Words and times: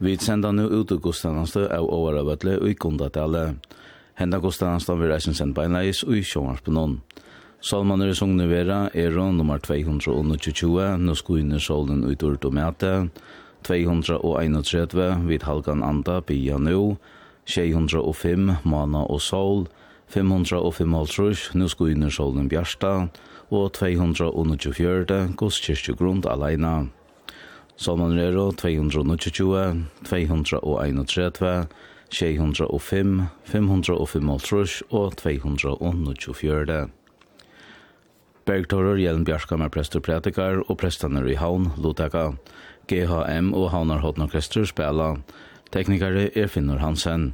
Vi 0.00 0.14
sender 0.16 0.54
nå 0.56 0.62
ut 0.72 0.92
og 0.94 1.02
gudstjeneste 1.04 1.66
av 1.76 1.84
overarbeidle 1.92 2.54
og 2.62 2.70
i 2.70 2.76
kundatale. 2.80 3.42
Henda 4.16 4.38
gudstjeneste 4.40 4.94
vil 4.96 5.10
reisen 5.12 5.34
sendt 5.36 5.52
beinleis 5.58 6.00
og 6.06 6.14
i 6.16 6.22
sjåmarspenon. 6.24 6.94
Salman 7.60 8.00
er 8.00 8.14
sungne 8.16 8.46
vera, 8.48 8.86
ero 8.96 9.26
nummer 9.36 9.60
222, 9.60 10.70
nå 11.04 11.16
skuinne 11.20 11.60
solen 11.60 12.00
ut 12.08 12.22
ur 12.24 12.38
domete, 12.40 13.10
231, 13.68 15.26
vid 15.28 15.44
halgan 15.44 15.84
anda, 15.84 16.22
bia 16.24 16.56
nu, 16.56 16.96
605, 17.44 18.54
mana 18.64 19.02
og 19.04 19.20
sol, 19.20 19.66
555, 20.08 21.50
nå 21.60 21.68
skuinne 21.68 22.08
solen 22.08 22.48
bjarsta, 22.48 22.94
og 23.52 23.68
224, 23.76 25.20
gudskirkjegrund 25.36 26.24
alene. 26.24 26.88
Salman 27.80 28.12
Rero 28.12 28.50
222, 28.52 29.86
231, 30.04 31.66
605, 32.10 33.22
555 33.44 34.82
og 34.90 35.16
224. 35.16 36.90
Bergtorer 38.44 39.00
gjelden 39.00 39.24
Bjarkammer 39.24 39.72
prester 39.72 40.04
prædikar 40.04 40.60
og 40.68 40.76
prestaner 40.76 41.24
i 41.24 41.38
Havn, 41.40 41.70
Lotaka. 41.80 42.34
GHM 42.84 43.54
og 43.56 43.70
Havnar 43.72 44.04
Hotnorkester 44.04 44.68
spela. 44.68 45.14
Teknikere 45.72 46.28
er 46.36 46.52
Finnur 46.52 46.84
Hansen. 46.84 47.30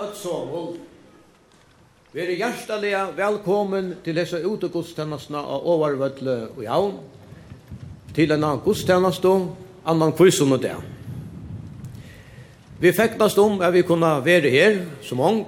og 0.00 0.16
somul. 0.16 0.76
Veri 2.12 2.36
hjertelige 2.36 3.00
velkommen 3.16 3.94
til 4.04 4.16
disse 4.16 4.40
utegudstjenestene 4.44 5.40
av 5.40 5.64
Overvødle 5.68 6.36
og 6.56 6.62
Javn, 6.64 6.98
til 8.16 8.32
en 8.32 8.44
annen 8.44 8.62
gudstjeneste, 8.64 9.32
annan 9.86 10.14
kvisen 10.16 10.52
og 10.52 10.62
det. 10.62 10.74
Vi 12.80 12.92
feknast 12.92 13.38
om 13.40 13.60
at 13.60 13.72
vi 13.72 13.84
kunne 13.88 14.10
være 14.24 14.52
her 14.52 14.82
som 15.04 15.20
ung, 15.20 15.46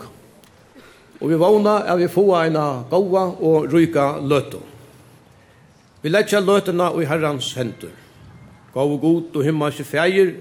og 1.20 1.28
vi 1.28 1.40
vågna 1.40 1.82
at 1.84 1.98
vi 2.00 2.08
få 2.08 2.26
en 2.40 2.56
gåa 2.90 3.24
og 3.40 3.72
ryka 3.72 4.20
løtto. 4.20 4.62
Vi 6.02 6.08
letja 6.08 6.40
løtene 6.40 6.92
i 7.02 7.08
herrans 7.08 7.52
hendur. 7.56 7.92
Gav 8.74 8.96
god 9.00 9.36
og 9.36 9.44
himmelske 9.44 9.84
feir, 9.84 10.34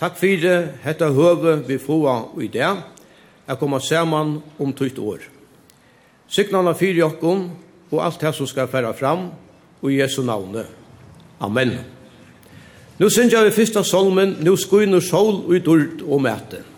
takk 0.00 0.16
fyrir 0.16 0.68
hetta 0.84 1.10
høve 1.12 1.58
vi 1.66 1.78
får 1.80 2.40
i 2.40 2.48
det, 2.52 2.70
er 3.46 3.58
koma 3.58 3.80
saman 3.80 4.38
om 4.58 4.72
tøyt 4.72 4.98
år. 4.98 5.24
Signana 6.28 6.72
fyrir 6.72 7.02
jokkum 7.02 7.50
og 7.90 8.04
alt 8.04 8.20
det 8.20 8.34
som 8.34 8.46
skal 8.46 8.68
færa 8.68 8.92
fram 8.96 9.30
og 9.82 9.92
i 9.92 10.00
Jesu 10.00 10.22
navne. 10.22 10.64
Amen. 11.40 11.78
Nu 12.98 13.08
jeg 13.08 13.44
vi 13.44 13.50
fyrsta 13.50 13.82
salmen, 13.82 14.36
nu 14.40 14.56
skuiner 14.56 15.00
sol 15.00 15.44
og 15.46 15.56
i 15.56 15.58
dult 15.58 16.02
og 16.02 16.22
mæte. 16.22 16.71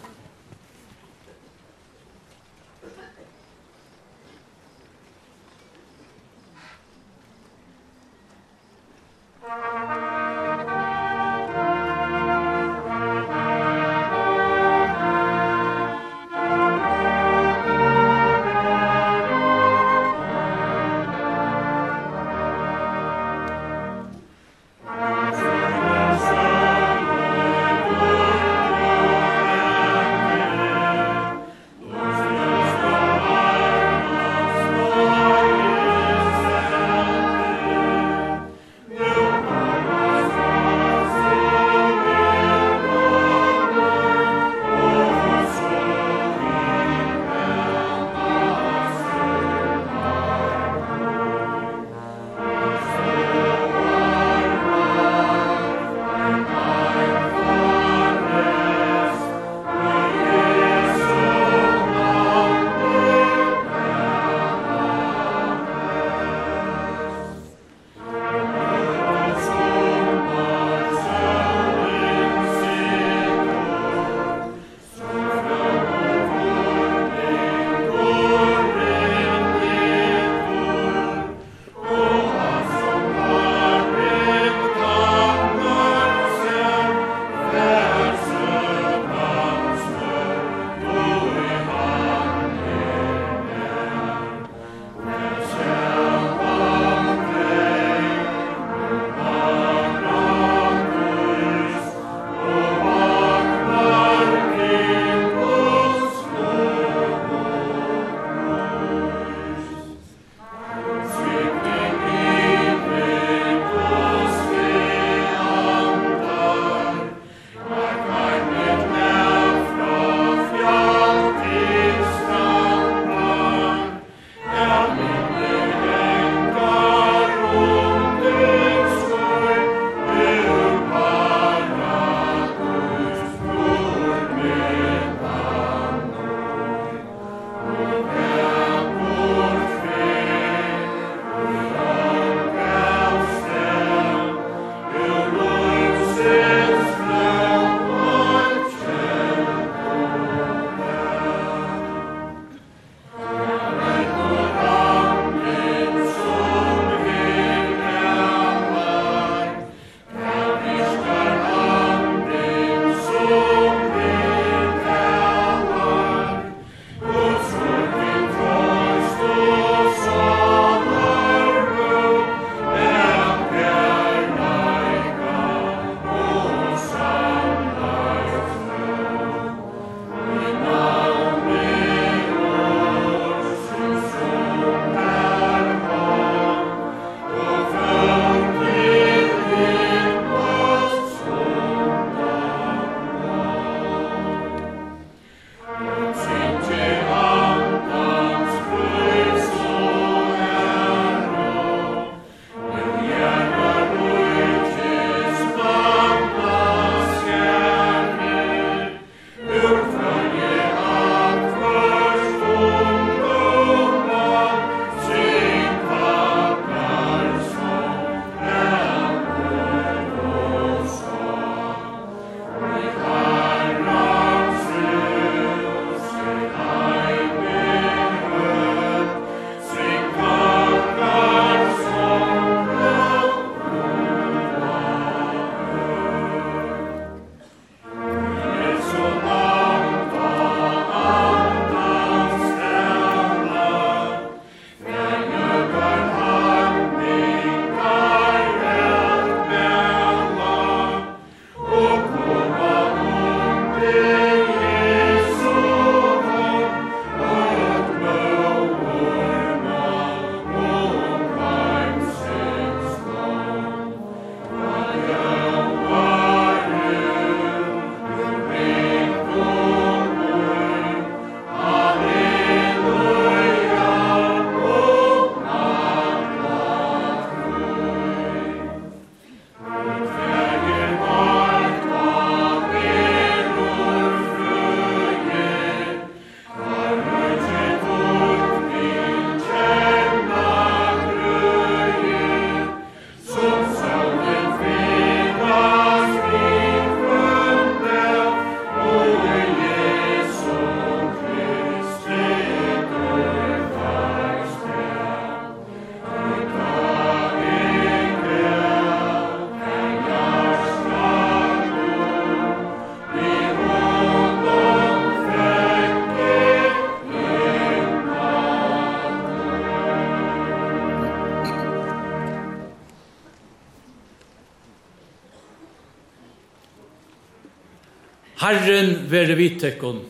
Herren 328.45 329.07
være 329.11 329.37
vittekken. 329.37 330.01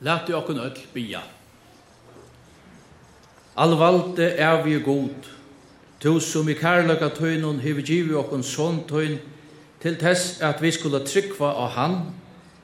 Læt 0.00 0.28
i 0.28 0.32
okken 0.32 0.58
öll 0.58 0.76
bia. 0.94 1.22
Allvalde 3.56 4.26
er 4.26 4.62
vi 4.64 4.74
god. 4.84 5.08
Tu 6.00 6.20
som 6.20 6.48
i 6.48 6.52
kærløkka 6.52 7.08
tøynun 7.08 7.62
hever 7.64 7.80
givi 7.80 8.12
okken 8.20 8.44
sånn 8.44 8.82
tøyn 8.88 9.16
til 9.80 9.96
tess 9.96 10.42
at 10.44 10.60
vi 10.60 10.74
skulle 10.76 11.00
trykva 11.08 11.54
av 11.54 11.72
han 11.78 11.96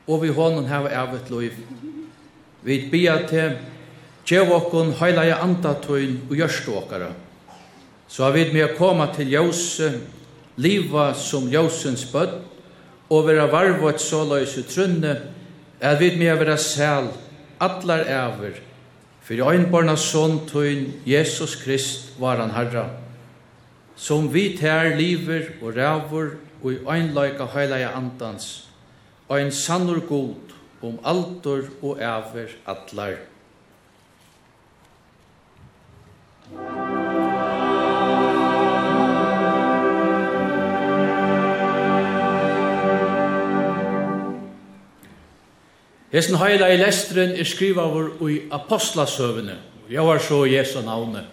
og 0.04 0.20
vi 0.26 0.34
hånden 0.36 0.68
hava 0.68 0.92
evet 0.92 1.32
loiv. 1.32 1.56
Vi 2.62 2.78
bia 2.92 3.16
til 3.24 3.56
Gjev 4.26 4.50
okkun 4.50 4.90
heilaja 4.98 5.38
andatøyn 5.44 6.16
og 6.26 6.34
gjørstu 6.34 6.72
okkara. 6.74 7.12
Så 8.10 8.24
har 8.24 8.32
vi 8.34 8.48
med 8.50 8.64
å 8.64 8.74
komme 8.74 9.06
til 9.14 9.30
Jose, 9.30 9.92
liva 10.58 11.12
som 11.14 11.46
Josens 11.50 12.02
bødd, 12.10 12.40
og 13.06 13.26
vera 13.28 13.46
varvått 13.50 14.02
såløys 14.02 14.56
i 14.58 14.64
trunne, 14.66 15.12
er 15.78 15.98
vi 16.00 16.10
med 16.18 16.32
å 16.32 16.40
vera 16.40 16.56
sæl, 16.58 17.12
atlar 17.62 18.02
æver, 18.10 18.58
for 19.22 19.52
øynborna 19.52 19.94
sånn 19.98 20.40
tøyn 20.50 20.88
Jesus 21.06 21.54
Krist 21.62 22.16
var 22.18 22.42
han 22.42 22.54
herra, 22.56 22.88
som 23.94 24.26
vi 24.32 24.48
tær 24.58 24.96
liver 24.98 25.52
og 25.60 25.78
rævur 25.78 26.34
og 26.64 26.68
i 26.72 26.82
øynløyka 26.82 27.46
heilaja 27.54 27.94
andans, 27.94 28.66
og 29.28 29.38
en 29.38 29.54
sannur 29.54 30.02
god 30.08 30.54
om 30.82 30.98
altor 31.06 31.66
og 31.82 32.02
æver 32.02 32.58
atlar. 32.66 33.18
Hesen 36.46 36.54
heila 46.38 46.68
i 46.70 46.76
lestren 46.78 47.34
er 47.34 47.42
skrivavur 47.44 48.22
i 48.30 48.46
apostlasøvene, 48.54 49.56
jeg 49.90 50.06
var 50.06 50.18
så 50.22 50.44
Jesu 50.46 50.78
navne. 50.86 51.24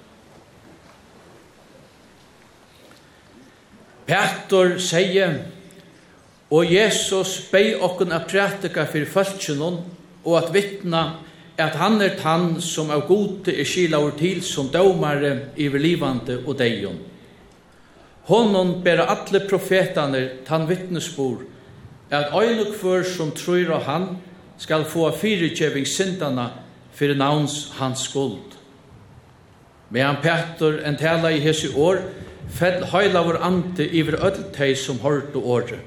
Petor 4.10 4.82
sier, 4.82 5.46
og 6.50 6.74
Jesus 6.74 7.38
bei 7.52 7.76
okken 7.78 8.12
a 8.12 8.20
prætika 8.26 8.86
fyrir 8.90 9.14
fölkjennom 9.14 9.78
og 10.26 10.38
at 10.42 10.54
vittna 10.54 11.04
at 11.58 11.76
han 11.78 12.02
er 12.02 12.16
tann 12.18 12.62
som 12.62 12.90
av 12.92 13.06
gode 13.08 13.54
er 13.54 13.68
skilaur 13.68 14.16
til 14.18 14.42
som 14.46 14.72
dømare 14.74 15.54
iver 15.62 15.80
livande 15.80 16.40
og 16.48 16.58
deion. 16.58 16.98
Honon 18.30 18.80
ber 18.84 19.04
alle 19.04 19.44
profetane 19.50 20.24
tann 20.48 20.66
vittnesbor 20.70 21.44
at 22.14 22.34
øynuk 22.34 22.74
før 22.78 23.04
som 23.04 23.32
trur 23.36 23.74
av 23.74 23.86
han 23.88 24.08
skal 24.58 24.86
få 24.86 25.10
fyrirkjeving 25.18 25.86
syndana 25.88 26.50
fyrir 26.94 27.18
navns 27.18 27.72
hans 27.80 28.06
skuld. 28.10 28.58
Medan 29.90 30.22
Petter 30.22 30.80
en 30.88 30.98
tala 30.98 31.32
i 31.34 31.42
hese 31.42 31.70
år, 31.78 32.02
fell 32.50 32.86
høyla 32.90 33.24
vår 33.26 33.40
ante 33.46 33.86
iver 33.86 34.18
ödltei 34.26 34.74
som 34.78 35.00
hård 35.02 35.36
og 35.36 35.48
året. 35.58 35.80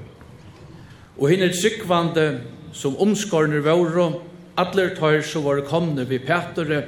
Og 1.17 1.31
hinn 1.31 1.43
er 1.43 1.55
tryggvande 1.55 2.27
som 2.75 2.97
omskorner 3.01 3.63
våre, 3.65 4.11
Atler 4.57 4.95
tøyr 4.97 5.21
som 5.21 5.45
var 5.45 5.61
komne 5.67 6.07
vi 6.09 6.17
Petere, 6.19 6.83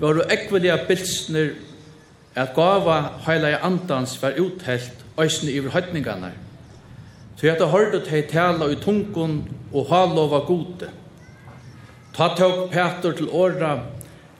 var 0.00 0.20
og 0.22 0.32
ekvelia 0.32 0.78
bilsner 0.86 1.52
at 2.38 2.54
gava 2.54 3.00
heilige 3.26 3.58
andans 3.66 4.14
var 4.22 4.38
uthelt 4.38 5.04
òsne 5.18 5.50
iver 5.50 5.74
høytningarna. 5.74 6.30
Så 7.36 7.46
jeg 7.46 7.56
hadde 7.56 7.70
hørt 7.72 7.94
at 7.94 8.08
hei 8.12 8.22
tala 8.28 8.68
i 8.70 8.78
tungun 8.78 9.42
og 9.72 9.88
halova 9.90 10.44
gode. 10.46 10.90
Ta 12.14 12.30
tåg 12.36 12.70
Petre 12.70 13.12
til 13.16 13.28
åra, 13.32 13.78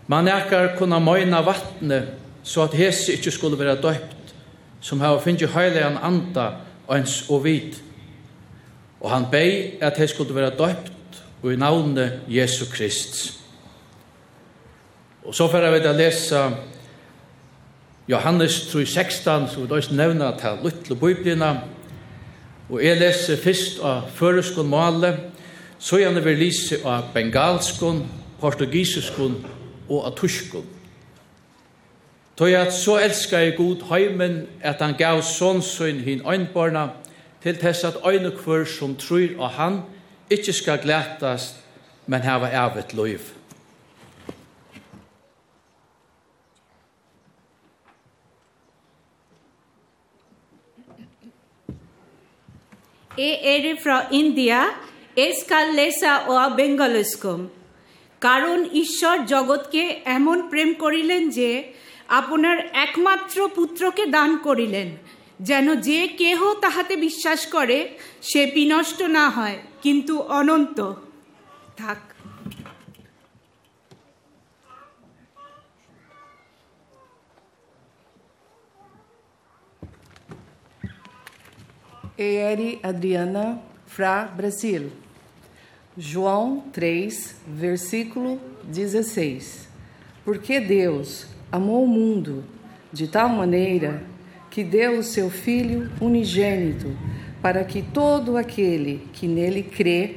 man 0.06 0.28
ekar 0.28 0.76
kunna 0.78 0.98
møyna 1.02 1.42
vattne, 1.46 2.02
så 2.42 2.64
at 2.68 2.76
hese 2.78 3.14
ikkje 3.16 3.32
skulle 3.34 3.58
være 3.58 3.80
døypt, 3.82 4.34
som 4.80 5.00
hava 5.00 5.20
finnje 5.20 5.48
heilige 5.50 5.90
anda, 6.02 6.46
ans 6.88 7.24
og 7.30 7.44
vit. 7.44 7.82
Og 9.00 9.10
han 9.10 9.26
bei 9.32 9.78
at 9.80 9.98
hei 9.98 10.06
skulle 10.06 10.34
være 10.34 10.54
døypt 10.58 10.99
og 11.42 11.52
i 11.52 11.56
navnet 11.56 12.20
Jesu 12.28 12.64
Krist. 12.72 13.40
Og 15.24 15.34
så 15.34 15.48
får 15.48 15.64
jeg 15.64 15.72
vite 15.72 15.90
å 15.90 15.96
lese 15.96 16.40
Johannes 18.08 18.56
3.16, 18.72 19.48
som 19.52 19.62
vi 19.62 19.68
da 19.68 19.78
også 19.78 19.94
nevner 19.94 20.36
til 20.36 20.48
her 20.48 20.96
Bibelina. 21.00 21.50
Og 22.70 22.82
jeg 22.84 22.98
leser 23.00 23.38
først 23.40 23.80
av 23.84 24.08
føreskån 24.14 24.68
male, 24.68 25.12
så 25.78 26.00
gjerne 26.00 26.22
vil 26.24 26.38
lese 26.38 26.80
av 26.84 27.12
bengalskån, 27.14 28.02
portugisiskån 28.40 29.38
og 29.88 30.04
av 30.06 30.16
turskån. 30.18 30.66
Tøy 32.40 32.54
at 32.56 32.72
så 32.72 32.96
elskar 32.96 33.44
jeg 33.44 33.56
god 33.58 33.82
heimen 33.90 34.42
at 34.64 34.80
han 34.80 34.96
gav 34.96 35.20
sånn 35.24 35.60
sønn 35.64 36.00
hin 36.00 36.22
øynbarna 36.24 36.86
til 37.44 37.58
tess 37.60 37.84
at 37.84 38.00
øynekvør 38.06 38.64
som 38.64 38.94
tror 38.96 39.36
av 39.38 39.56
han, 39.58 39.80
og 39.82 39.99
ikkje 40.30 40.52
skal 40.52 40.78
glætast, 40.78 41.54
men 42.06 42.20
hava 42.20 42.46
ervet 42.46 42.94
liv. 42.94 43.20
Jeg 53.18 53.40
er 53.44 53.76
fra 53.82 54.06
India, 54.12 54.64
jeg 55.16 55.32
skal 55.42 55.74
lesa 55.74 56.12
av 56.28 56.56
bengaleskom. 56.56 57.50
কারণ 58.20 58.58
ঈশ্বর 58.82 59.16
জগৎকে 59.26 59.82
এমন 60.04 60.38
প্রেম 60.48 60.70
করিলেন 60.74 61.22
যে 61.28 61.50
আপনার 62.08 62.58
একমাত্র 62.84 63.48
পুত্রকে 63.54 64.04
দান 64.06 64.30
করিলেন 64.36 64.88
যেন 65.39 65.67
যে 65.87 65.99
কেহ 66.21 66.39
তাহাতে 66.63 66.93
বিশ্বাস 66.95 67.41
করে 67.45 67.77
সে 68.29 68.41
বিনষ্ট 68.55 68.99
না 69.17 69.25
হয় 69.29 69.57
কিন্তু 69.83 70.13
অনন্ত 70.39 70.79
থাক 71.77 72.01
Eri 82.17 82.79
Adriana 82.81 83.61
fra 83.87 84.23
Brasil. 84.23 84.83
João 85.97 86.63
3, 86.71 87.35
versículo 87.45 88.39
16. 88.63 89.67
Porque 90.23 90.61
Deus 90.61 91.27
amou 91.51 91.83
o 91.83 91.87
mundo 91.87 92.43
de 92.91 93.07
tal 93.07 93.29
maneira 93.29 94.01
que 94.50 94.64
deu 94.64 94.98
o 94.98 95.02
seu 95.02 95.30
Filho 95.30 95.88
unigênito, 96.00 96.96
para 97.40 97.64
que 97.64 97.80
todo 97.80 98.36
aquele 98.36 99.08
que 99.12 99.28
nele 99.28 99.62
crê 99.62 100.16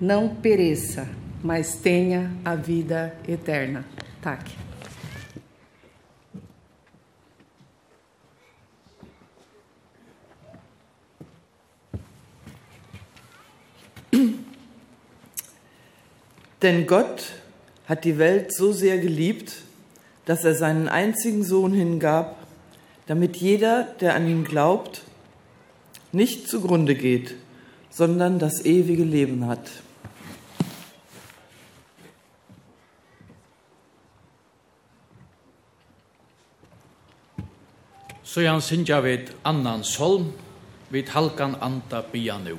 não 0.00 0.28
pereça, 0.28 1.08
mas 1.42 1.74
tenha 1.76 2.30
a 2.44 2.54
vida 2.54 3.14
eterna. 3.28 3.84
Tak. 4.22 4.52
Denn 16.62 16.86
Gott 16.86 17.32
hat 17.86 18.04
die 18.04 18.18
Welt 18.18 18.52
so 18.52 18.72
sehr 18.72 18.98
geliebt, 18.98 19.62
dass 20.24 20.44
er 20.44 20.54
seinen 20.54 20.88
einzigen 20.88 21.42
Sohn 21.44 21.72
hingab, 21.72 22.45
damit 23.06 23.36
jeder, 23.36 23.84
der 24.00 24.14
an 24.14 24.28
ihn 24.28 24.44
glaubt, 24.44 25.02
nicht 26.12 26.48
zugrunde 26.48 26.94
geht, 26.94 27.34
sondern 27.90 28.38
das 28.38 28.64
ewige 28.64 29.04
Leben 29.04 29.46
hat. 29.46 29.70
Så 38.22 38.40
so, 38.40 38.44
jan 38.44 38.60
synger 38.60 39.00
vi 39.04 39.18
annan 39.44 39.82
solm, 39.82 40.34
vid 40.90 41.08
halkan 41.14 41.54
anta 41.54 42.02
bia 42.02 42.38
nu. 42.38 42.58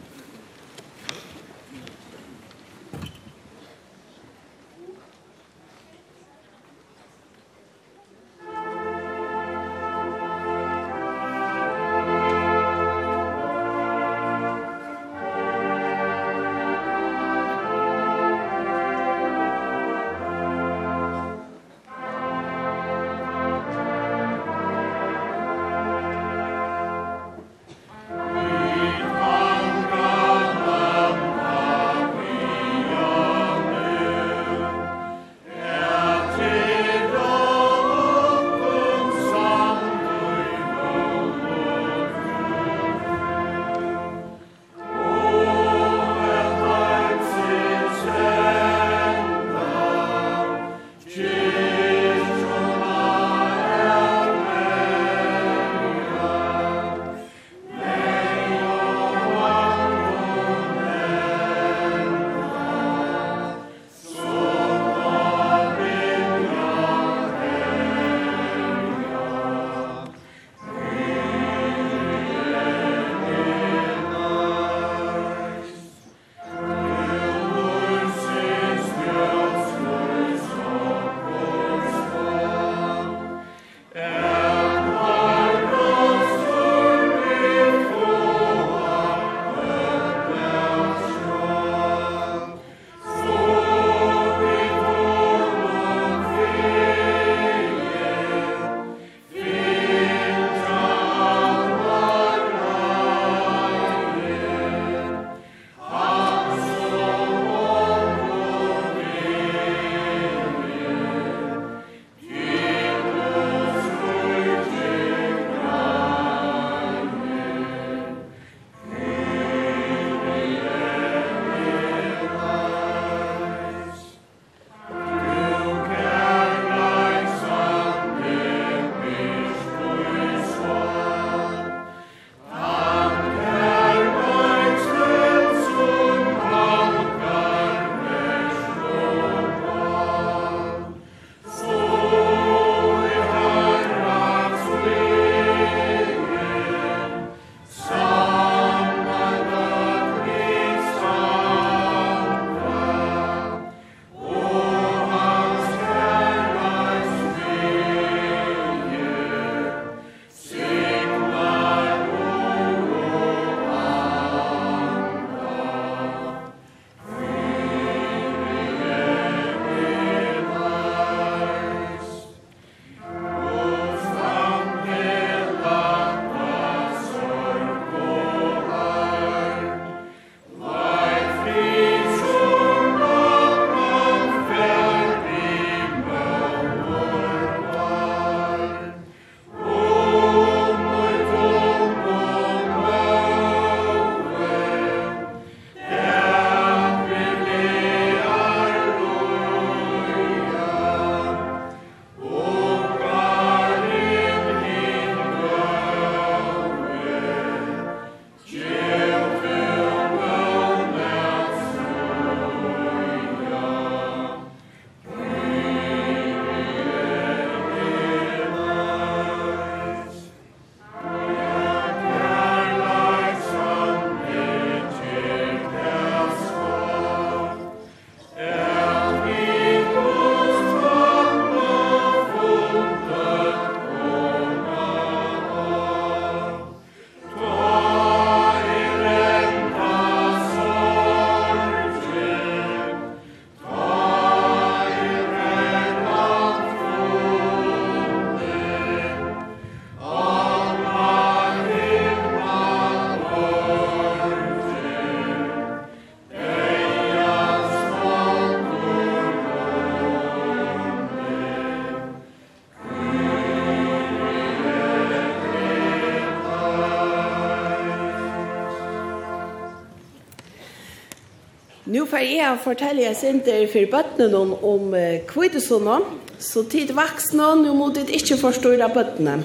får 272.10 272.26
jeg 272.26 272.63
fortelle 272.63 273.06
jeg 273.06 273.20
senter 273.20 273.67
for 273.72 273.91
bøttene 273.91 274.39
om, 274.39 274.56
om 274.63 274.96
kvidesene, 275.30 276.00
så 276.39 276.63
tid 276.70 276.93
vaksne, 276.96 277.54
nå 277.63 277.74
må 277.78 277.89
du 277.93 278.04
ikke 278.04 278.38
forstå 278.39 278.76
bøttene. 278.93 279.39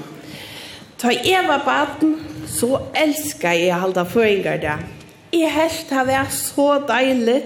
Ta 1.03 1.11
jeg 1.11 1.46
var 1.48 1.64
bøtten, 1.66 2.16
så 2.46 2.77
elsker 2.94 3.57
jeg 3.59 3.75
halda 3.75 4.05
føringer 4.07 4.61
det. 4.62 4.77
Jeg 5.33 5.51
helst 5.51 5.90
har 5.90 6.05
vært 6.07 6.35
så 6.37 6.77
deilig 6.87 7.40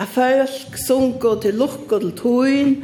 at 0.00 0.10
folk 0.10 0.78
sunker 0.80 1.38
til 1.42 1.58
lukk 1.60 1.92
og 1.92 2.00
til 2.00 2.14
tøyen, 2.18 2.74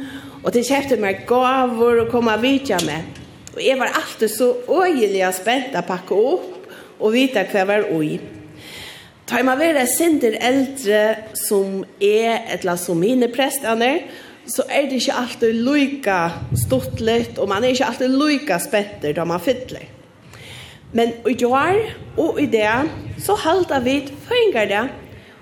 og 0.45 0.53
til 0.53 0.67
kjefter 0.67 1.01
meg 1.01 1.25
gaver 1.27 2.03
og 2.03 2.11
kommer 2.13 2.37
videre 2.39 2.79
med. 2.85 3.19
Og 3.55 3.61
jeg 3.65 3.79
var 3.79 3.95
alltid 3.97 4.29
så 4.29 4.51
øyelig 4.69 5.25
og 5.25 5.35
spent 5.35 5.75
å 5.75 5.83
pakke 5.87 6.15
opp 6.15 6.71
og 6.99 7.13
vite 7.15 7.43
hva 7.49 7.63
jeg 7.63 7.71
var 7.71 7.87
øyelig. 7.89 8.34
Tar 9.25 9.41
man 9.41 9.57
vera 9.57 9.87
sinter 9.89 10.35
eldre 10.37 11.31
som 11.47 11.79
er 11.97 12.43
eller 12.53 12.77
som 12.77 12.99
mine 13.01 13.31
prestene, 13.33 14.03
så 14.45 14.61
er 14.69 14.85
det 14.85 14.99
ikke 14.99 15.15
alltid 15.17 15.61
loika 15.65 16.17
stortlet, 16.65 17.39
og 17.41 17.49
man 17.49 17.63
er 17.65 17.73
ikke 17.73 17.87
alltid 17.89 18.13
loika 18.13 18.59
spetter 18.61 19.15
da 19.17 19.25
man 19.25 19.41
fytler. 19.41 19.87
Men 20.93 21.15
i 21.25 21.35
år 21.43 21.79
og 22.21 22.37
i 22.41 22.45
det, 22.45 22.69
så 23.25 23.33
halter 23.41 23.81
vi 23.81 23.97
føringer 24.27 24.69
det, 24.69 24.83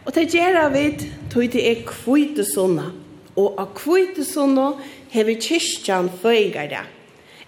og 0.06 0.16
det 0.16 0.30
gjør 0.32 0.70
vi 0.72 0.86
til 1.34 1.52
det 1.52 1.64
er 1.68 1.84
kvite 1.88 2.48
sånne. 2.48 2.88
Og 3.36 3.60
av 3.60 3.74
kvite 3.76 4.24
sånne 4.24 4.70
har 5.12 5.28
vi 5.28 5.36
kyrkjan 5.42 6.08
føringer 6.24 6.72
det. 6.72 6.86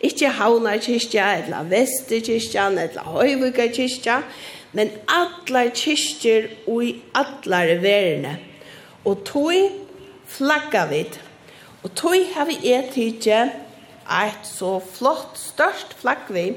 Ikke 0.05 0.29
havna 0.35 0.75
kyrkja, 0.83 1.31
eller 1.39 1.67
veste 1.71 2.19
kyrkja, 2.19 2.67
eller 2.75 3.07
høyvika 3.15 3.69
men 4.75 4.91
alla 5.07 5.65
kyrkjer 5.71 6.49
og 6.67 6.83
i 6.83 6.91
allar 7.15 7.71
verene. 7.81 8.35
Og 9.07 9.23
tog 9.27 9.53
flagga 10.27 10.85
vid. 10.91 11.15
Og 11.85 11.93
tog 11.95 12.17
har 12.35 12.49
vi 12.49 12.59
et 12.73 12.91
tidje 12.93 13.45
så 14.45 14.79
flott, 14.79 15.37
størst 15.37 15.95
flagg 16.01 16.29
vi. 16.29 16.53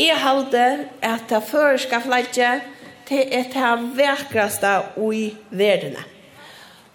Jeg 0.00 0.16
halde 0.16 0.86
at 1.02 1.28
det 1.28 1.42
føreska 1.48 2.00
flagget 2.00 2.62
til 3.08 3.24
et 3.32 3.56
av 3.56 3.82
vekraste 3.96 4.70
i 4.96 5.34
verene. 5.50 6.04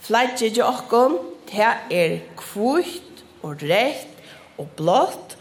Flagget 0.02 0.54
til 0.54 0.64
okken, 0.64 1.18
det 1.50 1.72
er 1.92 2.20
kvitt 2.38 3.24
og 3.44 3.62
rett 3.62 4.12
og 4.58 4.70
blått, 4.78 5.36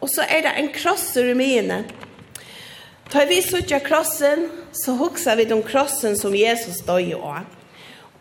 og 0.00 0.08
så 0.08 0.24
er 0.28 0.44
det 0.46 0.54
en 0.58 0.70
krosser 0.72 1.30
i 1.32 1.36
mine. 1.36 1.82
Tar 3.12 3.26
vi 3.26 3.42
suttja 3.44 3.76
krossen, 3.84 4.46
så 4.72 4.92
huksar 4.96 5.36
vi 5.36 5.44
om 5.52 5.60
krossen 5.62 6.14
som 6.16 6.32
Jesus 6.32 6.78
døg 6.86 7.10
år. 7.18 7.42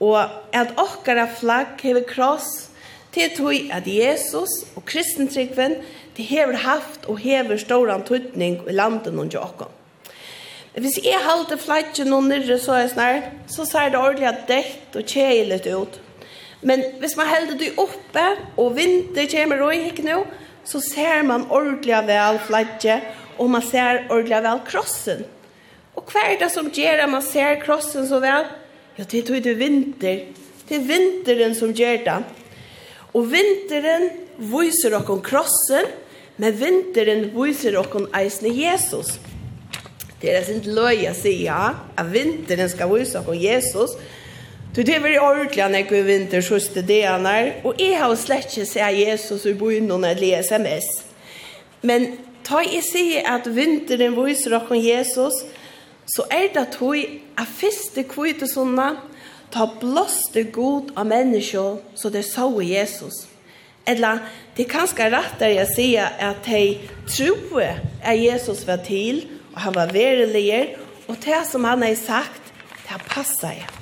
Og 0.04 0.18
at 0.52 0.74
okkara 0.76 1.30
flagg 1.32 1.80
hever 1.80 2.04
kross, 2.10 2.68
til 3.16 3.32
tog 3.38 3.72
at 3.72 3.88
Jesus 3.88 4.52
og 4.76 4.84
kristentryggven, 4.88 5.78
det 6.18 6.26
hever 6.28 6.60
haft 6.66 7.08
og 7.08 7.22
hever 7.24 7.56
stor 7.60 7.88
tøtning 8.04 8.60
i 8.68 8.76
landet 8.76 9.16
under 9.16 9.40
okkon. 9.40 9.72
Hvis 10.76 11.00
jeg 11.04 11.24
halte 11.24 11.56
flagget 11.60 12.12
noen 12.12 12.28
nyrre 12.28 12.60
så 12.60 12.76
er 12.82 12.92
snar, 12.92 13.24
så 13.48 13.64
ser 13.68 13.96
det 13.96 14.00
ordentlig 14.00 14.36
dekt 14.52 15.00
og 15.00 15.08
kjeilet 15.08 15.72
ut. 15.72 16.02
Men 16.68 16.84
hvis 17.00 17.16
man 17.16 17.32
helder 17.32 17.56
det 17.64 17.74
oppe, 17.80 18.28
og 18.60 18.76
vinter 18.76 19.32
kommer 19.32 19.64
og 19.64 19.88
ikke 19.88 20.04
nå, 20.04 20.20
så 20.68 20.84
ser 20.84 21.24
man 21.24 21.48
ordentlig 21.48 21.96
vel 22.12 22.44
flagget, 22.44 23.08
og 23.42 23.50
man 23.50 23.64
ser 23.66 24.06
ordentlig 24.10 24.44
vel 24.46 24.62
krossen. 24.68 25.24
Og 25.98 26.06
hva 26.12 26.28
er 26.30 26.38
det 26.40 26.52
som 26.54 26.70
gjør 26.72 27.04
at 27.04 27.12
man 27.12 27.24
ser 27.26 27.58
krossen 27.64 28.06
så 28.08 28.22
vel? 28.22 28.46
Ja, 29.00 29.04
det 29.04 29.24
er 29.26 29.42
det 29.42 29.58
vinter. 29.58 30.22
Det 30.70 30.78
er 30.78 30.86
vinteren 30.88 31.56
som 31.58 31.74
gjør 31.74 32.06
det. 32.06 32.20
Og 33.18 33.28
vinteren 33.32 34.08
viser 34.38 34.94
dere 34.94 35.18
krossen, 35.26 35.90
men 36.38 36.56
vinteren 36.60 37.28
viser 37.36 37.76
dere 37.76 38.06
eisne 38.22 38.54
Jesus. 38.56 39.18
Det 40.22 40.32
er 40.32 40.46
sin 40.46 40.62
løy 40.70 41.08
å 41.10 41.14
si, 41.18 41.34
ja, 41.48 41.74
at 41.98 42.12
vinteren 42.14 42.70
skal 42.70 42.92
vise 42.94 43.20
dere 43.20 43.40
Jesus. 43.42 43.98
Du, 44.72 44.84
det 44.88 45.02
var 45.04 45.18
ordentlig 45.20 45.66
når 45.68 45.90
jeg 45.92 46.06
vinter 46.08 46.44
siste 46.46 46.86
dagene, 46.88 47.58
og 47.68 47.80
jeg 47.82 47.98
har 48.00 48.14
slett 48.16 48.54
ikke 48.54 48.70
sett 48.70 49.00
Jesus 49.02 49.44
i 49.50 49.58
byen 49.60 49.92
eller 49.92 50.46
SMS. 50.46 50.88
Men 51.82 52.14
Ta 52.44 52.62
i 52.64 52.82
se 52.86 53.22
at 53.26 53.48
vinteren 53.56 54.16
viser 54.18 54.56
dere 54.58 54.80
Jesus, 54.82 55.44
så 56.06 56.26
er 56.32 56.50
det 56.54 56.66
at 56.66 56.78
hun 56.82 57.20
er 57.40 57.48
første 57.48 58.04
kvite 58.10 58.50
sånne, 58.50 58.96
ta 59.52 59.68
blåste 59.80 60.46
god 60.54 60.94
av 60.96 61.10
mennesker, 61.10 61.82
så 61.96 62.10
det 62.10 62.24
så 62.28 62.48
Jesus. 62.64 63.26
Eller 63.88 64.24
det 64.56 64.66
er 64.66 64.72
kanskje 64.72 65.10
rettere 65.12 65.56
jeg 65.58 65.72
sier 65.76 66.18
at 66.22 66.46
de 66.46 66.80
tror 67.10 67.66
at 67.66 68.18
Jesus 68.20 68.66
var 68.68 68.84
til, 68.86 69.26
og 69.54 69.62
han 69.66 69.76
var 69.76 69.94
verilig, 69.94 70.78
og 71.08 71.18
det 71.26 71.44
som 71.50 71.68
han 71.68 71.84
har 71.84 71.96
sagt, 72.00 72.54
det 72.88 73.02
passer 73.10 73.60
jeg. 73.60 73.81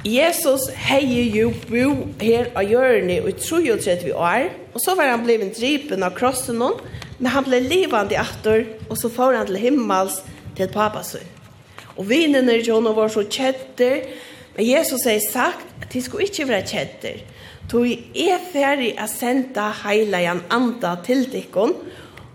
Jesus 0.00 0.70
hei 0.80 1.28
jo 1.28 1.50
bo 1.68 1.90
her 2.22 2.46
av 2.56 2.64
hjørne 2.64 3.18
i 3.20 3.32
33 3.36 4.14
år, 4.16 4.46
og 4.72 4.80
så 4.80 4.94
var 4.96 5.10
han 5.12 5.26
blevet 5.26 5.58
dripen 5.58 6.00
av 6.06 6.14
krossen 6.16 6.56
noen, 6.56 6.78
men 7.18 7.28
han 7.34 7.44
ble 7.44 7.58
livande 7.60 8.16
atter, 8.16 8.64
og 8.88 8.96
så 8.96 9.10
får 9.12 9.36
han 9.36 9.50
til 9.50 9.60
himmels 9.60 10.22
til 10.56 10.70
papas 10.72 11.12
sønn. 11.12 11.26
Og 11.98 12.08
vinene 12.08 12.54
i 12.56 12.62
John 12.64 12.88
var 12.96 13.12
så 13.12 13.26
kjetter, 13.28 14.06
men 14.56 14.64
Jesus 14.70 15.04
har 15.04 15.20
sagt 15.20 15.84
at 15.84 15.92
de 15.92 16.00
skulle 16.00 16.30
ikke 16.30 16.48
være 16.48 16.70
kjetter. 16.70 17.20
Tog 17.68 17.84
er 17.92 18.40
ferdig 18.54 18.94
å 18.96 19.04
sende 19.10 19.68
heilagen 19.82 20.40
anda 20.48 20.94
til 21.04 21.26
dikken, 21.28 21.76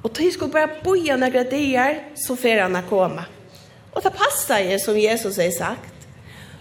og 0.05 0.13
de 0.13 0.29
skulle 0.29 0.53
bare 0.53 0.83
boja 0.85 1.17
noen 1.17 1.33
gradier, 1.33 1.97
så 2.13 2.37
fer 2.37 2.61
han 2.61 2.77
å 2.77 2.85
komme. 2.85 3.25
Og 3.95 4.05
det 4.05 4.13
passer 4.13 4.69
jo 4.69 4.77
som 4.85 5.01
Jesus 5.01 5.41
har 5.41 5.53
sagt. 5.55 5.94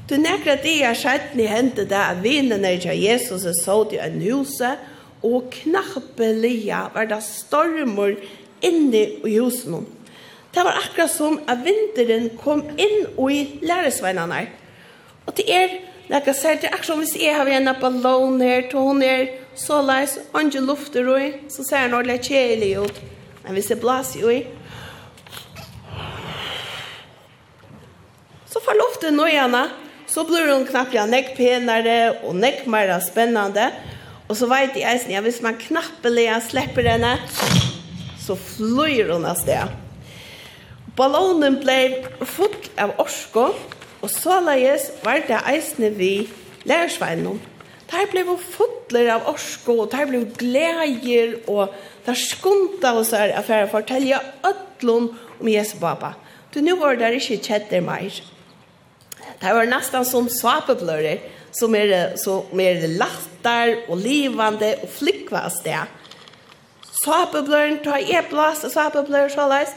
Du 0.05 0.19
nekra 0.21 0.59
det 0.61 0.83
er 0.85 0.93
skjedd 0.93 1.31
skjøttene 1.31 1.45
hendte 1.49 1.85
det 1.89 1.97
at 1.97 2.19
vinnene 2.21 2.75
til 2.83 2.99
Jesus 3.01 3.47
er 3.49 3.55
så 3.57 3.77
til 3.89 4.03
en 4.05 4.19
huse, 4.21 4.75
og 5.25 5.47
knappelige 5.55 6.81
var 6.93 7.07
det 7.09 7.23
stormer 7.25 8.19
inne 8.61 9.01
i 9.25 9.39
husen. 9.39 9.87
Det 10.53 10.65
var 10.65 10.77
akkurat 10.83 11.11
som 11.11 11.39
at 11.49 11.63
vinteren 11.65 12.29
kom 12.37 12.61
inn 12.77 13.07
i 13.33 13.39
læresveinene. 13.65 14.43
Og 15.25 15.33
det 15.39 15.47
er, 15.49 15.73
når 16.11 16.29
jeg 16.29 16.37
sier, 16.37 16.59
det 16.61 16.69
er 16.69 16.77
akkurat 16.77 16.91
som 16.91 17.01
hvis 17.01 17.17
jeg 17.17 17.39
har 17.39 17.49
en 17.49 17.71
ballon 17.81 18.37
her, 18.45 18.69
til 18.69 18.85
hun 18.85 19.01
er 19.03 19.25
så 19.57 19.81
leis, 19.81 20.19
og 20.35 20.45
ikke 20.45 20.61
lufter 20.61 21.09
i, 21.17 21.31
så 21.49 21.65
ser 21.65 21.87
han 21.87 21.97
ordentlig 21.97 22.21
kjelig 22.29 22.75
ut. 22.85 23.01
Men 23.45 23.57
hvis 23.57 23.73
det 23.73 23.81
jo 24.21 24.29
i, 24.29 24.45
så 28.53 28.61
får 28.61 28.79
luften 28.79 29.17
nøyene, 29.17 29.65
så 30.15 30.23
blir 30.29 30.47
hun 30.53 30.67
knappt 30.69 30.95
ja 30.95 31.09
nekk 31.11 31.33
penare 31.35 31.99
og 32.23 32.37
nekk 32.39 32.69
mer 32.71 32.93
spennende. 33.03 33.71
Og 34.31 34.39
så 34.39 34.47
vet 34.49 34.77
jeg 34.79 34.87
eisen, 34.87 35.13
ja, 35.13 35.23
hvis 35.25 35.41
man 35.43 35.59
knappelig 35.59 36.29
slipper 36.47 36.87
henne, 36.87 37.17
så 38.23 38.37
flyr 38.39 39.11
hun 39.11 39.27
av 39.27 39.41
sted. 39.41 39.73
Ballonen 40.95 41.59
ble 41.59 41.79
full 42.31 42.55
av 42.79 42.95
orsko, 43.03 43.49
og 44.05 44.13
så 44.13 44.39
leies 44.45 44.87
var 45.03 45.25
det 45.27 45.41
eisne 45.51 45.91
vi 45.99 46.13
lærersveinen. 46.69 47.41
Der 47.91 48.07
ble 48.13 48.23
vi 48.29 48.37
fotler 48.39 49.11
av 49.17 49.27
orsko, 49.35 49.81
og 49.83 49.91
der 49.93 50.07
ble 50.09 50.23
vi 50.23 50.39
gleder, 50.45 51.35
og 51.51 51.75
der 52.07 52.17
skunta 52.19 52.95
oss 53.01 53.11
her 53.17 53.35
affære 53.41 53.67
fortelja 53.73 54.23
ødlån 54.47 55.11
om 55.41 55.51
Jesu 55.51 55.75
baba. 55.83 56.15
Du, 56.55 56.63
nu 56.63 56.79
var 56.79 56.95
det 56.97 57.17
ikke 57.19 57.43
kjetter 57.51 57.83
meir. 57.83 58.23
Det 59.41 59.55
var 59.55 59.67
nästan 59.67 60.05
som 60.05 60.29
svapeblörer 60.29 61.19
som 61.55 61.75
är 61.75 61.87
er, 61.87 62.17
så 62.17 62.47
mer 62.53 62.89
lattar 62.89 63.77
och 63.89 63.97
livande 63.97 64.77
och 64.83 64.91
flickvas 64.91 65.63
det. 65.63 65.87
Svapeblören 67.05 67.85
tar 67.85 67.99
jag 67.99 68.25
blåst 68.29 68.65
och 68.65 68.71
svapeblörer 68.71 69.29
så 69.29 69.49
läs. 69.49 69.69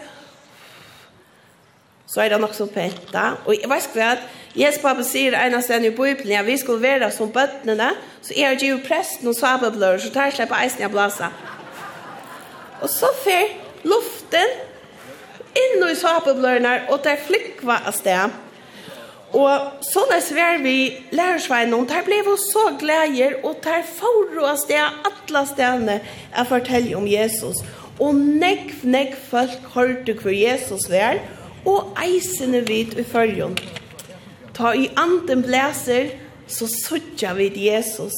Så 2.05 2.21
är 2.21 2.29
det 2.29 2.37
nog 2.37 2.55
så 2.55 2.67
penta. 2.67 3.33
Och 3.45 3.55
jag 3.55 3.69
vet 3.69 3.85
inte 3.87 4.11
att 4.11 4.19
Jesus 4.53 4.81
pappa 4.81 5.03
säger 5.03 5.33
ena 5.33 5.61
ställen 5.61 5.85
i 5.85 5.91
Bibeln 5.91 6.31
ja, 6.31 6.41
vi 6.41 6.57
skulle 6.57 6.99
vara 6.99 7.11
som 7.11 7.31
bötterna 7.31 7.95
så 8.21 8.33
är 8.33 8.55
det 8.55 8.65
ju 8.65 8.81
prästen 8.81 9.27
och 9.27 9.35
svapeblörer 9.35 9.97
så 9.97 10.09
tar 10.09 10.31
släppa 10.31 10.59
eisen 10.63 10.81
jag 10.81 10.91
blåsa. 10.91 11.29
Och 12.81 12.89
så 12.89 13.05
för 13.23 13.43
luften 13.81 14.47
in 15.53 15.89
i 15.89 15.95
svapeblörerna 15.95 16.79
och 16.89 16.99
där 17.03 17.15
flickva 17.15 17.79
av 17.87 17.91
sted. 17.91 18.29
Og 19.35 19.83
sånn 19.83 20.11
er 20.15 20.21
svær 20.23 20.61
vi 20.63 20.77
lærersveinen, 21.11 21.87
der 21.89 22.05
ble 22.05 22.21
vi 22.23 22.35
så 22.39 22.69
gleder, 22.79 23.35
og 23.43 23.57
der 23.63 23.83
får 23.83 24.37
oss 24.47 24.63
det 24.69 24.79
alle 24.79 25.41
stedene 25.49 25.97
jeg 25.99 26.47
forteller 26.47 26.95
om 26.99 27.09
Jesus. 27.11 27.59
Og 27.99 28.15
nekv, 28.15 28.85
nekv 28.87 29.17
folk 29.27 29.67
hørte 29.73 30.15
hvor 30.21 30.31
Jesus 30.31 30.87
var, 30.89 31.19
og 31.67 31.91
eisene 31.99 32.63
vidt 32.67 32.95
i 32.95 33.03
følgen. 33.03 33.57
Ta 34.55 34.71
i 34.71 34.87
anden 34.95 35.43
blæser, 35.43 36.13
så 36.47 36.69
sørger 36.71 37.35
vi 37.35 37.51
Jesus. 37.67 38.13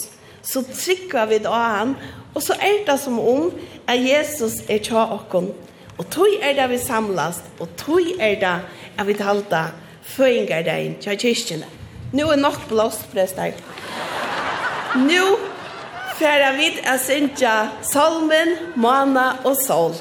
Så 0.45 0.61
trykker 0.61 1.25
vi 1.25 1.41
av 1.45 1.65
han, 1.73 1.97
og 2.35 2.43
så 2.45 2.53
er 2.53 2.85
det 2.85 2.99
som 3.01 3.17
om 3.19 3.49
at 3.89 3.97
Jesus 3.97 4.61
er 4.69 4.77
tja 4.85 5.09
okken. 5.17 5.49
Og 5.97 6.07
tog 6.13 6.37
er 6.41 6.53
det 6.55 6.69
vi 6.69 6.77
samlast, 6.79 7.49
og 7.59 7.73
tog 7.77 8.13
er 8.19 8.37
det 8.39 8.57
at 8.99 9.07
vi 9.07 9.17
talte 9.17 9.65
Jesus 9.65 9.88
deg 10.65 10.85
inn 10.85 10.95
til 11.01 11.17
kyrkjene. 11.17 11.67
Nå 12.13 12.31
er 12.33 12.41
nok 12.41 12.67
blåst, 12.69 13.05
prester. 13.13 13.53
Nå 14.97 15.25
færer 16.19 16.55
vi 16.57 16.71
å 16.89 16.95
synge 16.99 17.53
salmen, 17.85 18.55
mana 18.75 19.39
og 19.45 19.55
sol. 19.61 19.93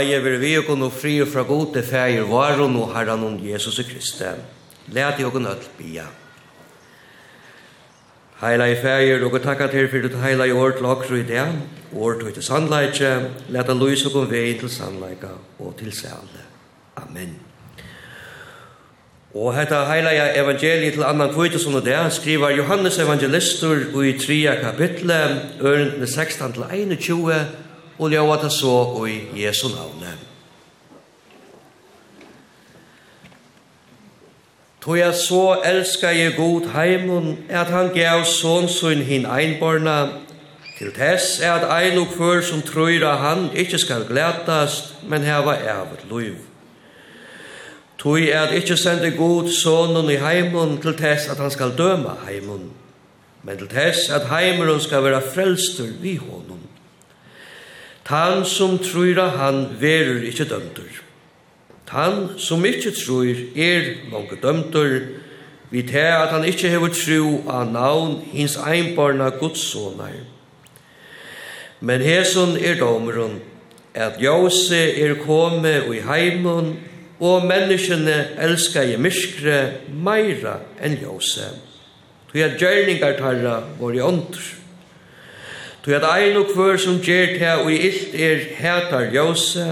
nåje 0.00 0.22
vil 0.22 0.40
vi 0.40 0.56
og 0.56 0.78
nå 0.78 0.88
fri 0.88 1.18
og 1.20 1.28
fra 1.28 1.42
god 1.44 1.74
til 1.74 1.84
fæger 1.84 2.24
var 2.28 2.60
og 2.60 2.70
nå 2.72 2.86
herren 2.94 3.24
om 3.24 3.36
Jesus 3.44 3.80
Kristi. 3.84 4.24
Læt 4.88 5.20
i 5.20 5.24
og 5.24 5.36
nødt 5.42 5.70
bia. 5.78 6.06
Heila 8.40 8.64
i 8.64 8.74
feir, 8.74 9.24
og 9.24 9.42
takka 9.42 9.66
til 9.66 9.88
for 9.88 10.08
du 10.08 10.16
heila 10.16 10.44
i 10.44 10.52
år 10.52 10.70
til 10.70 10.86
okro 10.86 11.14
i 11.14 11.22
det, 11.22 11.44
år 11.92 12.12
til 12.12 12.32
til 12.32 12.42
sannleikje, 12.42 13.30
a 13.54 13.72
lys 13.72 14.06
og 14.06 14.12
kom 14.12 14.30
vei 14.30 14.58
til 14.58 14.70
sannleika 14.70 15.36
og 15.58 15.76
til 15.78 15.92
sæle. 15.92 16.40
Amen. 16.96 17.36
Og 19.34 19.54
hetta 19.54 19.84
heila 19.84 20.10
i 20.10 20.40
evangeliet 20.40 20.92
til 20.94 21.02
annan 21.02 21.34
kvite 21.34 21.58
som 21.58 21.72
det, 21.72 22.12
skriver 22.12 22.50
Johannes 22.50 22.98
evangelistur 22.98 24.02
i 24.02 24.18
3 24.18 24.56
kapitle, 24.62 25.14
ørendene 25.60 26.06
16 26.06 26.52
til 26.52 26.64
21, 26.72 27.34
og 28.00 28.10
ljøa 28.10 28.36
ta 28.40 28.48
så 28.48 28.72
og 28.96 29.10
i 29.10 29.44
Jesu 29.44 29.68
navne. 29.68 30.16
Tog 34.80 34.98
jeg 34.98 35.14
så 35.14 35.60
elskar 35.64 36.10
jeg 36.10 36.36
god 36.36 36.70
heimun, 36.72 37.38
at 37.48 37.66
han 37.66 37.90
gav 37.94 38.24
sonsun 38.24 39.04
hin 39.04 39.26
einborna, 39.26 40.08
til 40.78 40.92
tess 40.96 41.40
er 41.40 41.52
at 41.52 41.66
ein 41.82 41.98
og 42.00 42.06
kvør 42.16 42.40
som 42.40 42.62
trøyr 42.64 43.04
av 43.04 43.18
han 43.20 43.50
ikkje 43.52 43.78
skal 43.82 44.06
glætast, 44.08 44.94
men 45.04 45.22
heva 45.22 45.58
evet 45.60 46.06
luiv. 46.08 46.38
Tog 47.98 48.22
er 48.22 48.46
at 48.46 48.54
ikkje 48.56 48.76
sende 48.80 49.10
god 49.10 49.52
sonen 49.52 50.08
i 50.10 50.16
heimun 50.16 50.78
til 50.80 50.96
tess 50.96 51.28
at 51.28 51.36
han 51.36 51.50
skal 51.50 51.76
døma 51.78 52.16
heimun, 52.28 52.70
men 53.42 53.58
til 53.58 53.68
tess 53.68 54.08
at 54.08 54.30
heimun 54.32 54.80
skal 54.80 55.04
vera 55.04 55.20
frelstur 55.20 55.92
vi 56.00 56.16
honum. 56.16 56.59
Tan 58.10 58.44
som 58.44 58.78
trur 58.82 59.20
han 59.38 59.68
verur 59.78 60.24
ikkje 60.26 60.48
dømtur. 60.50 60.96
Tan 61.86 62.32
som 62.42 62.64
ikkje 62.66 62.90
trur 62.96 63.38
er 63.54 63.86
langt 64.10 64.34
dømtur, 64.42 64.96
vi 65.70 65.84
te 65.86 66.02
at 66.02 66.32
han 66.34 66.42
ikkje 66.42 66.72
hever 66.72 66.90
tru 66.90 67.46
av 67.46 67.70
navn 67.70 68.16
hins 68.32 68.56
einbarna 68.58 69.30
gudsonar. 69.30 70.16
Men 71.80 72.02
heson 72.02 72.56
er 72.58 72.80
domrun, 72.82 73.38
at 73.94 74.18
jose 74.18 74.82
er 74.98 75.14
kome 75.22 75.78
i 75.94 76.02
heimun, 76.02 76.74
og 77.20 77.46
menneskene 77.46 78.16
elskar 78.42 78.90
i 78.90 78.98
myskre 78.98 79.60
meira 79.92 80.58
enn 80.82 80.98
jose. 80.98 81.46
Tu 82.32 82.42
er 82.42 82.58
gjerningar 82.58 83.20
tarra 83.20 83.60
vår 83.78 84.00
i 84.00 84.02
åndur. 84.02 84.56
Tu 85.84 85.94
at 85.96 86.04
ein 86.04 86.36
og 86.36 86.50
kvør 86.52 86.76
som 86.76 86.98
gjer 87.00 87.38
ta 87.40 87.54
og 87.62 87.72
ilt 87.72 88.12
er 88.12 88.42
hætar 88.58 89.14
Jose 89.14 89.64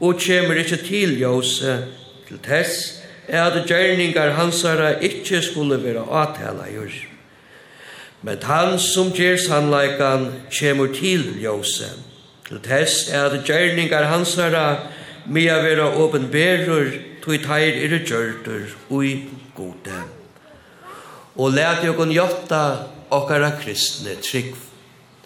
og 0.00 0.20
kjemur 0.22 0.60
ikkje 0.60 0.76
til 0.86 1.16
Jose 1.18 1.78
til 2.28 2.38
tess, 2.44 3.00
er 3.26 3.48
at 3.50 3.66
gjerningar 3.66 4.36
hansara 4.38 4.92
ikkje 5.02 5.42
skulle 5.42 5.80
vera 5.82 6.06
atælajur. 6.22 6.94
Men 8.22 8.38
han 8.42 8.78
som 8.78 9.10
gjer 9.12 9.36
sannleikan 9.36 10.28
kjemur 10.50 10.94
til 10.94 11.42
Jose 11.42 11.90
til 12.48 12.62
tess 12.62 13.08
er 13.10 13.26
at 13.30 13.44
gjerningar 13.44 14.06
hansara 14.06 14.86
mia 15.26 15.58
vera 15.62 15.90
åpenberur, 15.98 16.94
tui 17.22 17.38
teir 17.42 17.74
er 17.84 17.98
gjørtur 17.98 18.70
ui 18.90 19.26
gode. 19.56 20.00
Og 21.36 21.52
lært 21.52 21.84
jo 21.84 21.92
kun 21.98 22.14
jotta 22.14 22.64
okkara 23.10 23.50
kristne 23.58 24.14
trikk 24.22 24.69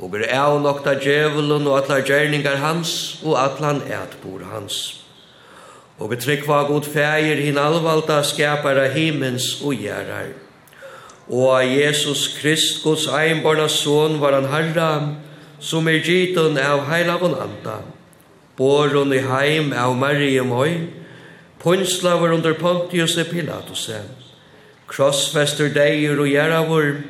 og 0.03 0.15
er 0.19 0.33
avnokta 0.35 0.97
djevelen 0.99 1.69
og 1.69 1.79
atlar 1.79 2.03
gjerningar 2.07 2.59
hans 2.59 3.21
og 3.23 3.39
atlan 3.39 3.83
etbor 3.87 4.43
hans. 4.51 5.01
Og 5.99 6.11
vi 6.11 6.19
tryggva 6.19 6.65
god 6.67 6.89
feir 6.91 7.39
hin 7.39 7.59
alvalda 7.59 8.23
skapara 8.27 8.89
himens 8.91 9.61
og 9.63 9.79
gjerrar. 9.79 10.33
Og 11.31 11.47
av 11.55 11.71
Jesus 11.71 12.27
Krist, 12.41 12.83
Guds 12.83 13.07
egenbarna 13.07 13.69
son, 13.69 14.19
var 14.21 14.35
han 14.35 14.51
herra, 14.51 14.91
som 15.61 15.87
er 15.89 16.03
gitun 16.03 16.59
av 16.59 16.85
heilavun 16.91 17.39
anda. 17.47 17.79
Boron 18.59 19.15
i 19.15 19.23
heim 19.23 19.73
av 19.73 19.95
Marie 19.97 20.43
Moi, 20.43 20.91
punslaver 21.63 22.35
under 22.35 22.53
Pontius 22.59 23.17
Pilatuse, 23.31 24.03
krossfester 24.91 25.73
deir 25.73 26.19
og 26.19 26.29
gjerravur, 26.29 27.01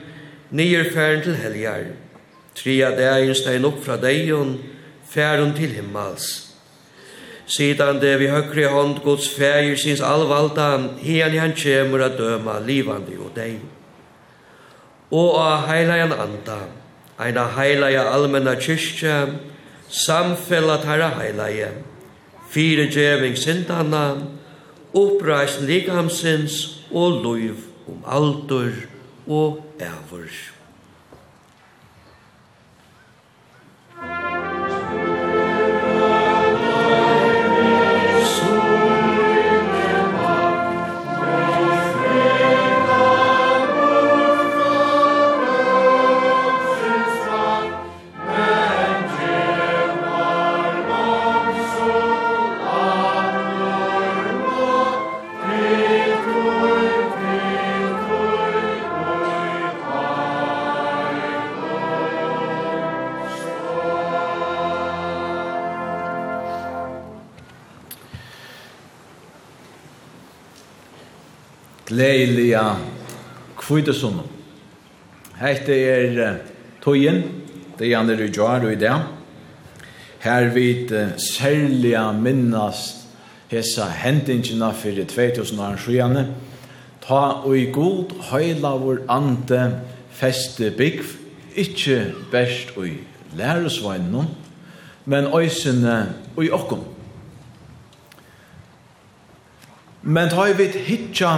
nyer 0.53 0.93
færen 0.95 1.25
til 1.25 1.41
helgar 1.41 2.04
Tria 2.55 2.91
dagen 2.95 3.35
stein 3.35 3.65
opp 3.67 3.83
fra 3.85 3.97
deion, 4.01 4.59
færen 5.11 5.55
til 5.57 5.75
himmels. 5.75 6.55
Sidan 7.47 8.01
det 8.01 8.15
vi 8.23 8.31
høyre 8.33 8.71
hånd 8.73 9.03
Guds 9.05 9.27
fægir 9.29 9.77
sinns 9.77 10.01
allvalda, 10.01 10.79
hian 11.03 11.35
han 11.39 11.53
kjemur 11.53 12.05
a 12.07 12.09
døma 12.09 12.57
livandi 12.65 13.19
og 13.21 13.35
deg. 13.37 13.59
Og 15.13 15.37
a 15.43 15.59
heilajan 15.69 16.15
anda, 16.17 16.63
eina 17.21 17.45
heilaja 17.59 18.07
almenna 18.15 18.57
kyrkja, 18.57 19.19
samfellat 19.91 20.89
herra 20.89 21.11
heilaja, 21.19 21.69
fire 22.51 22.89
djeving 22.89 23.37
sindana, 23.37 24.07
uppreist 24.95 25.61
likamsins 25.69 26.81
og 26.91 27.21
luiv 27.23 27.69
om 27.91 28.03
aldur 28.07 28.73
og 29.27 29.63
ævurs. 29.83 30.54
gledelige 71.95 72.61
kvittesunnen. 73.59 74.27
Hette 75.39 75.75
er 75.75 76.39
tøyen, 76.83 77.23
det 77.79 77.91
er 77.91 77.99
andre 77.99 78.29
gjør 78.29 78.67
og 78.67 78.73
i 78.73 78.79
det. 78.79 78.95
Her 80.25 80.49
vid 80.55 80.91
særlig 81.21 81.99
minnast 82.19 83.05
hessa 83.51 83.87
hendingina 83.91 84.73
fyrir 84.73 85.07
2000 85.07 85.61
år 85.61 85.77
sjøene. 85.79 86.29
Ta 87.05 87.45
og 87.45 87.59
i 87.59 87.67
god 87.73 88.15
høyla 88.31 88.77
vår 88.81 89.05
ante 89.13 89.61
feste 90.15 90.71
bygg, 90.75 91.03
ikkje 91.55 91.99
best 92.33 92.73
og 92.79 92.89
i 92.89 92.97
læresveinen, 93.37 94.31
men 95.05 95.29
øysene 95.35 96.15
og 96.37 96.45
i 96.45 96.51
okkom. 96.51 96.87
Men 100.03 100.33
ta 100.33 100.49
i 100.49 100.57
vidt 100.57 100.81
hitja 100.89 101.37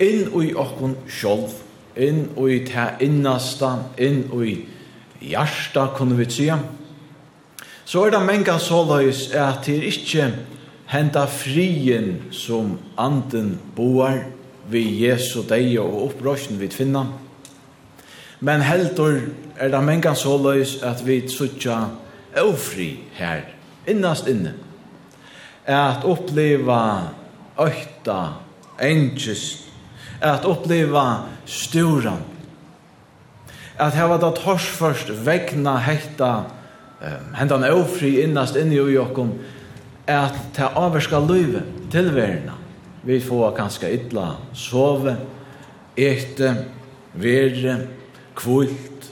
inn 0.00 0.30
i 0.42 0.52
okkun 0.56 0.96
sjálv, 1.08 1.52
inn 1.96 2.28
i 2.48 2.60
ta 2.64 2.94
innasta, 3.00 3.76
inn 4.00 4.24
i 4.40 4.54
hjärsta, 5.20 5.90
kunne 5.96 6.16
vi 6.16 6.26
tsia. 6.26 6.58
Så 7.84 8.06
er 8.06 8.14
det 8.14 8.22
menga 8.24 8.56
såløys 8.62 9.28
at 9.34 9.64
det 9.66 9.76
er 9.76 9.88
ikkje 9.90 10.26
henta 10.90 11.24
frien 11.26 12.30
som 12.30 12.76
anden 12.98 13.56
boar 13.76 14.22
vi 14.70 14.84
Jesu 15.04 15.42
deg 15.48 15.74
og 15.82 15.96
opprøsjen 16.08 16.60
vi 16.60 16.70
finna. 16.70 17.04
Men 18.40 18.62
heldur 18.64 19.18
er 19.58 19.72
det 19.72 19.80
menga 19.84 20.14
såløys 20.16 20.78
at 20.86 21.02
vi 21.04 21.20
suttja 21.28 21.82
ofri 22.40 22.92
her, 23.18 23.42
innast 23.90 24.30
inne. 24.30 24.54
At 25.66 26.06
oppleva 26.06 27.10
øyta, 27.58 28.20
engest, 28.80 29.69
at 30.20 30.44
uppleva 30.44 31.26
sturan. 31.46 32.22
At 33.80 33.96
hava 33.96 34.18
da 34.20 34.30
tors 34.36 34.66
først 34.76 35.12
vegna 35.24 35.78
hekta 35.80 36.30
um, 37.00 37.30
hendan 37.38 37.64
ofri 37.72 38.18
innast 38.24 38.58
inni 38.60 38.80
ui 38.80 38.98
okkom 39.00 39.32
at 40.10 40.36
ta 40.56 40.72
avverska 40.76 41.20
løyve 41.24 41.64
tilverna. 41.92 42.58
Vi 43.02 43.20
får 43.24 43.54
ganska 43.56 43.88
illa 43.88 44.34
sove, 44.52 45.16
ete, 45.96 46.52
vere, 47.16 47.78
kvult 48.36 49.08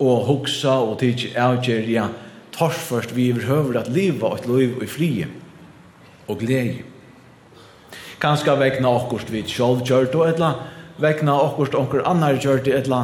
og 0.00 0.26
hugsa 0.28 0.76
og 0.84 0.98
tidsi 1.00 1.32
avgjerja 1.36 2.08
tors 2.52 2.76
først 2.90 3.14
vi 3.16 3.30
overhøver 3.32 3.80
at 3.80 3.88
liva 3.92 4.28
og 4.28 4.40
et 4.40 4.48
luiv 4.48 4.76
og 4.76 4.84
i 4.84 4.90
frie 4.90 5.28
og 6.28 6.40
glede. 6.42 6.84
Kanska 8.20 8.54
vekna 8.60 8.90
okkurst 8.92 9.30
vi 9.32 9.40
sjálv 9.48 9.80
kjørt 9.88 10.12
og 10.18 10.26
etla, 10.28 10.50
vekna 11.00 11.38
okkurst 11.40 11.72
onkur 11.78 12.02
annar 12.04 12.36
kjørt 12.36 12.66
etla, 12.68 12.98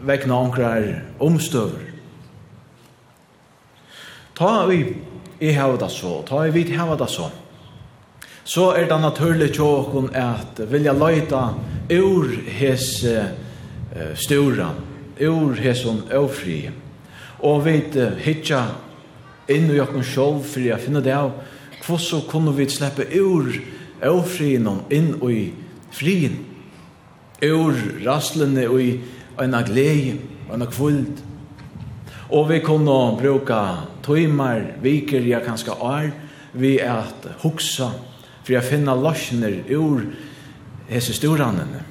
vegna 0.00 0.38
onkrar 0.40 0.86
omstøver. 1.20 1.90
Ta 4.38 4.64
vi 4.70 4.78
i 5.44 5.52
hava 5.52 5.76
det 5.76 5.90
så, 5.92 6.22
ta 6.24 6.38
vi 6.46 6.54
vid 6.54 6.72
hava 6.72 6.96
det 6.96 7.10
så. 7.12 7.28
Så 8.44 8.70
er 8.72 8.88
det 8.88 8.96
naturlig 9.02 9.50
tjåkon 9.58 10.08
at 10.16 10.62
vilja 10.70 10.94
løyta 10.96 11.42
ur 11.92 12.32
hes 12.48 12.86
uh, 13.04 13.28
stura, 14.16 14.70
ur 15.20 15.60
heson 15.60 16.00
ofri. 16.16 16.62
Og 17.44 17.60
vi 17.66 17.76
hitja 18.24 18.62
inn 19.52 19.68
i 19.68 19.82
okken 19.84 20.04
sjolv 20.04 20.48
for 20.48 20.64
å 20.64 20.80
finne 20.80 21.04
det 21.04 21.12
av, 21.12 21.34
hvordan 21.84 22.24
kunne 22.32 22.56
vi 22.56 22.68
slippe 22.72 23.04
ur 23.20 23.52
ofrien 24.08 24.68
inn 24.90 25.14
i 25.28 25.52
frien. 25.92 26.38
Ur 27.42 27.74
rastlene 28.04 28.66
i 28.80 28.90
en 29.40 29.56
glede 29.66 30.18
og 30.48 30.56
en 30.56 30.66
kvult. 30.70 31.22
Og 32.30 32.48
vi 32.50 32.60
kunne 32.62 33.16
bruka 33.18 33.60
tøymar, 34.06 34.76
viker, 34.82 35.24
ja 35.26 35.40
kanskje 35.42 35.74
år, 35.74 36.10
vi 36.52 36.78
er 36.78 37.06
at 37.06 37.26
huksa, 37.42 37.90
for 38.42 38.54
jeg 38.54 38.66
finna 38.66 38.94
løsner 38.94 39.62
ur 39.74 40.04
hese 40.90 41.14
storanene. 41.14 41.82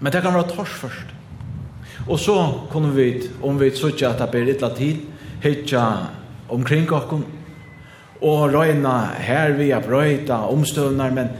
Men 0.00 0.12
det 0.12 0.22
kan 0.22 0.34
være 0.34 0.50
tors 0.50 0.72
først. 0.80 1.12
Og 2.08 2.18
så 2.18 2.36
kunne 2.72 2.90
vi, 2.96 3.22
om 3.42 3.60
vi 3.60 3.70
sutja 3.70 4.10
at 4.10 4.18
det 4.18 4.30
blir 4.32 4.48
litt 4.48 4.64
tid, 4.76 5.04
hitja 5.42 5.84
omkring 6.50 6.90
okken, 6.92 7.24
og 8.22 8.54
røyna 8.54 8.96
her 9.18 9.56
vi 9.58 9.70
har 9.70 9.82
brøyta 9.82 10.44
omstøvnar, 10.52 11.10
men 11.10 11.32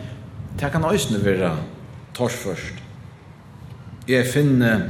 det 0.59 0.71
kan 0.73 0.85
òsne 0.85 1.23
vera 1.25 1.55
tors 2.15 2.35
først. 2.35 2.83
Jeg 4.09 4.27
finner 4.27 4.89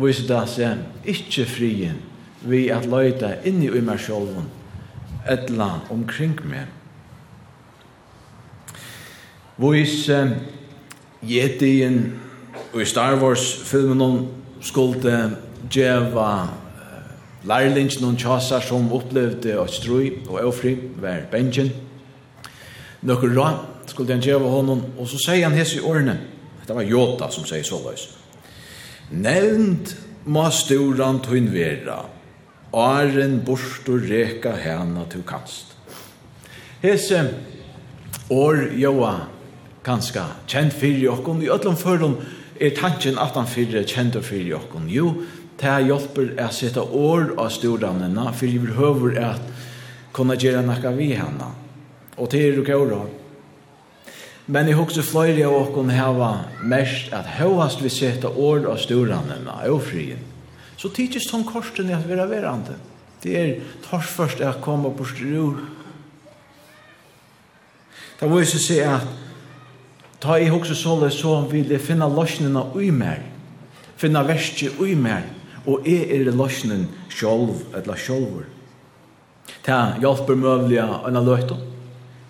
viser 0.00 0.26
det 0.30 0.42
seg 0.50 1.10
ikkje 1.14 1.44
frien 1.46 2.00
vi 2.44 2.66
at 2.72 2.88
løyta 2.88 3.36
inni 3.46 3.68
i 3.68 3.82
meg 3.84 4.00
sjolven 4.00 4.48
etla 5.30 5.68
omkring 5.92 6.34
meg. 6.48 6.68
Vois 9.56 10.08
eh, 10.10 10.34
jetien 11.22 12.00
og 12.72 12.80
i 12.82 12.88
Star 12.88 13.16
Wars 13.20 13.44
filmen 13.64 14.02
om 14.02 14.18
skulle 14.64 15.14
djeva 15.70 16.63
Lærlingen 17.44 18.04
og 18.08 18.16
tjasar 18.18 18.64
som 18.64 18.92
opplevde 18.92 19.52
et 19.52 19.70
strui 19.70 20.14
og 20.28 20.40
avfri 20.40 20.74
var 20.96 21.26
bengen. 21.30 21.72
Nøkker 23.04 23.34
ra 23.36 23.48
skulle 23.86 24.14
han 24.14 24.22
gjøre 24.24 24.48
honom, 24.48 24.80
og 24.98 25.08
så 25.08 25.18
sier 25.20 25.44
han 25.44 25.56
hese 25.58 25.76
i 25.76 25.84
årene. 25.84 26.16
Det 26.64 26.72
var 26.76 26.88
Jota 26.88 27.28
som 27.30 27.44
sier 27.44 27.64
så 27.66 27.82
løs. 27.84 28.06
Nevnt 29.12 29.92
må 30.24 30.46
storan 30.48 31.20
tøyn 31.20 31.50
vera, 31.52 31.98
åren 32.72 33.42
borst 33.44 33.88
og 33.92 34.08
reka 34.08 34.54
hana 34.64 35.04
til 35.12 35.22
kanst. 35.28 35.74
Hese 36.80 37.20
år 38.32 38.70
joa 38.80 39.12
kanska 39.84 40.24
kjent 40.48 40.72
fyrir 40.72 41.10
jokkon, 41.10 41.44
i 41.44 41.52
öllum 41.52 41.76
førum 41.76 42.16
er 42.56 42.72
tanken 42.76 43.18
at 43.20 43.36
han 43.36 43.48
fyrir 43.48 43.84
kjent 43.84 44.16
fyrir 44.24 44.54
jokkon. 44.54 44.88
Jo, 44.88 45.12
Det 45.56 45.66
här 45.66 45.80
hjälper 45.80 46.32
å 46.38 46.48
sette 46.52 46.80
år 46.80 47.34
av 47.36 47.48
stordanerna 47.48 48.32
for 48.32 48.46
vi 48.46 48.58
behøver 48.58 49.20
att 49.22 49.52
kunne 50.12 50.36
gjøre 50.38 50.62
noe 50.66 50.94
vi 50.96 51.12
henne. 51.14 51.50
Og 52.16 52.30
det 52.30 52.40
er 52.42 52.56
det 52.56 52.66
går 52.66 53.08
Men 54.46 54.68
jeg 54.68 54.76
husker 54.76 55.02
flere 55.02 55.46
av 55.46 55.54
oss 55.54 55.92
hava 55.92 56.44
mest 56.62 57.12
at 57.12 57.26
högast 57.38 57.82
vi 57.82 57.88
sette 57.88 58.28
år 58.28 58.66
av 58.66 58.76
stordanerna 58.78 59.62
og 59.70 59.82
frien. 59.82 60.20
Så 60.76 60.88
tidigt 60.88 61.28
som 61.28 61.44
korsen 61.44 61.90
er 61.90 61.96
at 61.96 62.08
vi 62.08 62.12
er 62.12 62.26
verande. 62.26 62.76
Det 63.22 63.36
er 63.36 63.60
tors 63.82 64.06
først 64.06 64.40
att 64.40 64.60
komme 64.60 64.90
på 64.90 65.04
strur. 65.04 65.56
Da 68.20 68.26
må 68.26 68.38
jeg 68.38 68.48
så 68.48 68.58
se 68.58 68.84
att 68.84 69.06
ta 70.20 70.38
i 70.38 70.50
också 70.50 70.74
såle 70.74 71.10
så 71.10 71.40
vil 71.40 71.70
jeg 71.70 71.80
finne 71.80 72.08
løsningene 72.08 72.62
ui 72.74 72.90
mer. 72.90 73.22
Finne 73.96 74.22
verste 74.28 74.70
ui 74.80 74.94
mer 74.94 75.22
og 75.66 75.86
jeg 75.88 76.10
er 76.12 76.32
løsnen 76.32 76.88
sjolv, 77.08 77.62
eller 77.76 77.96
sjolver. 77.96 78.48
Ta 79.64 79.96
hjelper 80.00 80.36
møvliga 80.36 81.00
enn 81.08 81.20
løyton, 81.24 81.62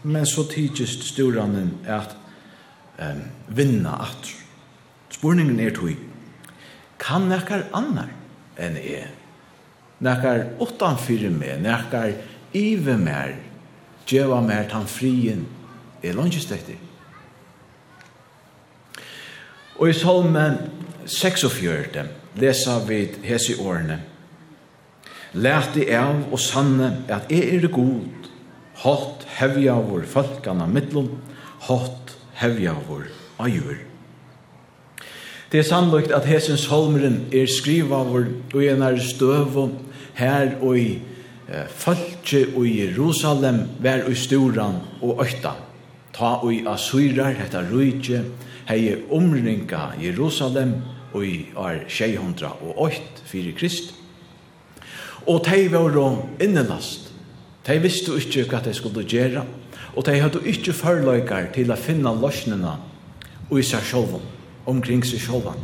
men 0.06 0.26
så 0.26 0.44
tidsist 0.50 1.06
storanen 1.08 1.72
at 1.86 2.14
um, 2.98 3.24
vinna 3.48 3.96
at. 4.06 4.30
Spurningen 5.14 5.58
er 5.62 5.74
tog, 5.74 5.98
kan 6.98 7.28
nekkar 7.30 7.68
annar 7.74 8.10
enn 8.60 8.78
er? 8.78 9.10
Nekkar 10.04 10.46
utanfyrir 10.62 11.32
meg, 11.34 11.62
nekkar 11.64 12.14
ive 12.54 12.96
mer, 13.00 13.36
djeva 14.06 14.40
mer 14.44 14.66
tan 14.70 14.86
frien, 14.90 15.46
er 16.04 16.14
langest 16.14 16.52
etter. 16.54 16.78
Og 19.80 19.88
i 19.90 19.94
salmen 19.96 20.60
46, 21.10 22.04
lesa 22.40 22.78
vid 22.88 23.20
hesi 23.24 23.56
årene. 23.60 24.00
Læti 25.34 25.88
av 25.94 26.28
og 26.32 26.38
sanne 26.38 26.90
at 27.10 27.30
jeg 27.32 27.56
er 27.56 27.66
god, 27.72 28.28
hatt 28.84 29.24
hevjavur 29.38 30.06
falkana 30.06 30.66
mittlum, 30.70 31.10
hatt 31.66 32.14
hevjavur 32.38 33.08
ajur. 33.42 33.80
Det 35.50 35.60
er 35.60 35.66
sannløgt 35.66 36.14
at 36.14 36.26
hesens 36.26 36.66
holmeren 36.66 37.28
er 37.34 37.50
skrivavur 37.50 38.26
og 38.54 38.62
en 38.62 38.82
er 38.82 38.96
støvo 38.98 39.68
her 40.18 40.56
og 40.60 40.78
i 40.78 40.88
eh, 41.48 41.68
falkje 41.70 42.48
og 42.56 42.66
i 42.66 42.80
Jerusalem 42.80 43.60
vær 43.82 44.06
og 44.08 44.16
storan 44.18 44.80
og 45.02 45.22
økta. 45.22 45.54
Ta 46.14 46.36
og 46.42 46.50
i 46.54 46.64
Assyrar, 46.66 47.34
hetta 47.38 47.62
rujtje, 47.70 48.22
hei 48.66 48.96
omringa 49.10 49.92
Jerusalem, 50.02 50.76
i 51.22 51.46
år 51.57 51.85
608 51.88 53.24
fyrir 53.29 53.55
Krist. 53.59 53.94
Og 55.27 55.44
de 55.46 55.68
var 55.72 55.94
innelast. 56.42 57.12
De 57.66 57.79
visste 57.81 58.12
ikke 58.18 58.44
hva 58.50 58.61
de 58.64 58.74
skulle 58.77 59.07
gjøre, 59.09 59.44
og 59.96 60.05
de 60.05 60.18
hadde 60.20 60.42
ikke 60.44 60.74
forløyker 60.77 61.52
til 61.54 61.71
å 61.73 61.79
finne 61.81 62.12
løsningene 62.21 62.75
i 63.54 63.62
seg 63.65 63.87
selv, 63.88 64.19
omkring 64.67 65.04
seg 65.06 65.23
selv. 65.23 65.54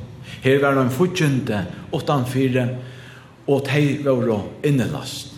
Her 0.40 0.62
var 0.62 0.78
de 0.78 0.86
fortjente 0.94 1.64
utenfor, 1.92 2.60
og 3.50 3.66
de 3.66 3.82
var 4.06 4.46
innelast. 4.64 5.36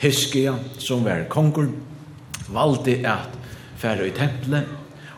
Hiskia, 0.00 0.54
som 0.78 1.02
var 1.04 1.26
konger, 1.28 1.72
valgte 2.48 3.00
at 3.04 3.34
fære 3.80 4.08
i 4.08 4.14
tempelet 4.16 4.70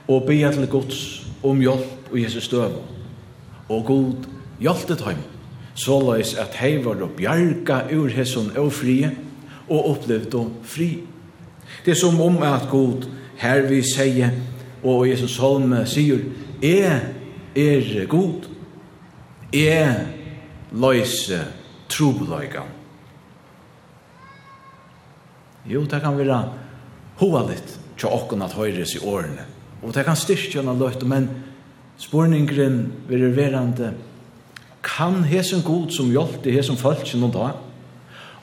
og 0.08 0.26
be 0.26 0.40
til 0.52 0.66
Guds 0.70 1.02
om 1.42 1.60
hjelp 1.60 2.10
og 2.12 2.18
Jesus 2.18 2.48
døve 2.48 2.91
og 3.68 3.84
god 3.86 4.28
hjalte 4.62 4.96
så 5.74 5.98
løs 6.00 6.34
at 6.36 6.56
hei 6.60 6.76
var 6.84 7.00
å 7.00 7.10
bjarga 7.16 7.86
ur 7.96 8.10
hesson 8.12 8.52
og 8.60 8.72
frie, 8.76 9.10
og 9.68 9.88
opplevde 9.94 10.44
fri. 10.68 10.90
Det 11.84 11.94
er 11.94 11.98
som 11.98 12.20
om 12.20 12.42
at 12.44 12.68
god 12.70 13.06
her 13.40 13.64
vi 13.70 13.80
sier, 13.86 14.34
og 14.82 15.06
Jesus 15.08 15.38
Holme 15.40 15.86
sier, 15.86 16.20
er, 16.62 17.08
er 17.56 18.06
god, 18.10 18.48
er 19.54 20.04
løyse 20.72 21.40
trobeløygan. 21.88 22.68
Jo, 25.70 25.84
det 25.86 26.02
kan 26.02 26.18
være 26.18 26.42
hova 27.20 27.44
litt 27.46 27.76
til 27.96 28.10
åkken 28.10 28.42
at 28.42 28.56
høyres 28.58 28.96
i 28.98 29.04
årene. 29.06 29.46
Og 29.82 29.94
det 29.94 30.04
kan 30.06 30.18
styrke 30.18 30.58
gjennom 30.58 30.80
løyte, 30.80 31.06
men 31.06 31.28
Spurningren 32.00 32.92
verður 33.08 33.36
verande 33.36 33.92
kan 34.82 35.22
hesen 35.24 35.62
god 35.62 35.92
som 35.94 36.10
hjelpte 36.10 36.50
hesen 36.50 36.78
falsken 36.80 37.22
og 37.28 37.34
da 37.36 37.50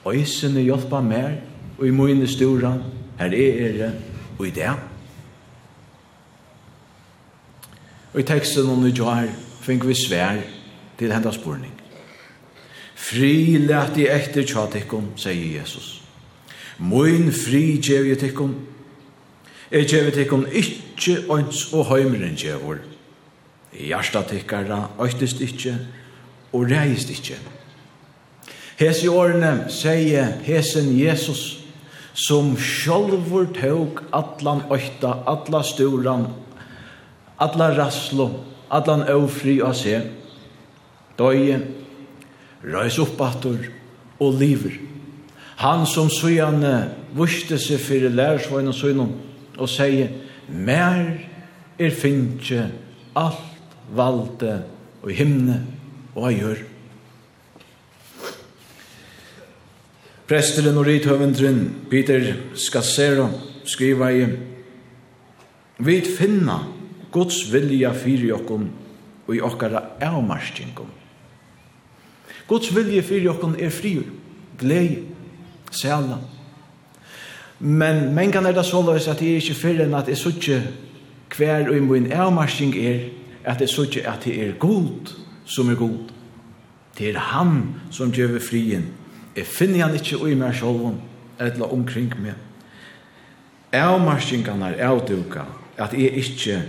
og 0.06 0.14
hesen 0.14 0.56
hjelpa 0.60 1.02
mer 1.04 1.42
og 1.78 1.88
i 1.88 1.96
mine 1.96 2.28
stora 2.28 2.78
her 3.20 3.36
er 3.36 3.60
ere 3.66 3.90
og 4.38 4.46
i 4.48 4.54
det 4.56 4.70
og 8.14 8.22
i 8.22 8.30
teksten 8.30 8.72
om 8.72 8.88
i 8.88 8.96
jar 8.96 9.28
fink 9.66 9.84
vi 9.88 9.98
svær 9.98 10.40
til 10.98 11.12
hendas 11.12 11.36
spurning 11.36 11.80
Fri 13.00 13.58
let 13.58 13.98
i 13.98 14.06
etter 14.12 14.44
tjatikum, 14.44 15.14
sier 15.18 15.56
Jesus. 15.60 16.02
Moin 16.80 17.32
fri 17.34 17.80
djev 17.82 18.10
i 18.12 18.18
tikkum. 18.20 18.54
Jeg 19.72 19.88
djev 19.90 20.10
i 20.10 20.16
tikkum 20.18 20.44
ikkje 20.46 21.16
øns 21.32 21.64
og 21.74 21.88
heimren 21.90 22.36
djevor. 22.38 22.84
Hjartatikkara, 23.74 24.90
øytist 25.02 25.42
ikkje, 25.42 25.76
og 26.54 26.72
reist 26.72 27.10
ikkje. 27.10 27.38
i 29.04 29.08
årene 29.08 29.68
sier 29.70 30.40
hesen 30.46 30.94
Jesus, 30.98 31.60
som 32.14 32.56
sjolvor 32.58 33.50
tåg 33.56 34.02
atlan 34.16 34.64
øyta, 34.72 35.14
atla 35.28 35.62
sturan, 35.64 36.28
atla 37.40 37.70
raslo, 37.78 38.30
atlan 38.72 39.06
øvfri 39.08 39.60
av 39.62 39.76
se, 39.78 40.00
døye, 41.20 41.60
røys 42.64 43.00
oppator 43.00 43.60
og 44.20 44.40
liver. 44.40 44.80
Han 45.60 45.86
som 45.86 46.10
søgjane 46.10 46.90
vuste 47.16 47.60
seg 47.60 47.82
fyrir 47.84 48.16
lærsvøyne 48.16 48.74
søgnon 48.74 49.14
og 49.60 49.70
sier, 49.70 50.08
mer 50.48 51.20
er 51.80 51.96
finnje 51.96 52.70
alt 53.20 53.59
valde 53.96 54.64
og 55.02 55.12
himne 55.16 55.62
og 56.16 56.32
i 56.32 56.40
jord. 56.42 56.64
Presteren 60.30 60.78
og 60.78 60.86
rithøvendren 60.86 61.64
Peter 61.90 62.34
Skassero 62.54 63.30
skriva 63.66 64.12
i 64.14 64.28
Vi 65.80 66.02
finna 66.06 66.60
Guds 67.12 67.48
vilja 67.54 67.94
fyrir 67.98 68.36
okkum 68.36 68.68
og 69.26 69.36
i 69.36 69.42
okkara 69.42 69.82
avmarskingum. 70.06 70.90
Guds 72.50 72.70
vilja 72.76 73.02
fyrir 73.06 73.32
okkum 73.32 73.56
er 73.58 73.72
friur, 73.74 74.06
glei, 74.60 75.06
sæla. 75.72 76.20
Men 77.60 78.14
mengan 78.16 78.46
er 78.46 78.54
det 78.54 78.66
såleis 78.66 79.08
at 79.08 79.22
jeg 79.22 79.32
er 79.32 79.42
ikke 79.42 79.58
fyrir 79.58 79.86
enn 79.86 79.98
at 79.98 80.08
jeg 80.12 80.18
suttje 80.18 80.60
hver 81.36 81.70
og 81.70 81.90
min 81.90 82.12
avmarskning 82.12 82.76
er 82.78 83.02
at 83.50 83.60
det 83.60 83.70
sutje 83.70 84.06
at 84.06 84.24
det 84.24 84.36
er 84.44 84.58
god 84.62 85.16
som 85.46 85.70
er 85.70 85.76
god. 85.76 85.98
Det 86.98 87.10
er 87.10 87.20
han 87.20 87.64
som 87.92 88.12
gjør 88.12 88.40
frien. 88.40 88.86
Jeg 89.36 89.46
finner 89.46 89.88
han 89.88 89.96
ikke 89.96 90.20
i 90.30 90.36
meg 90.38 90.56
selv, 90.56 90.94
eller 91.40 91.74
omkring 91.74 92.14
meg. 92.22 92.36
Avmarskingene 93.74 94.74
er 94.76 94.90
avduka, 94.90 95.46
at 95.78 95.94
jeg 95.94 96.12
ikke 96.12 96.62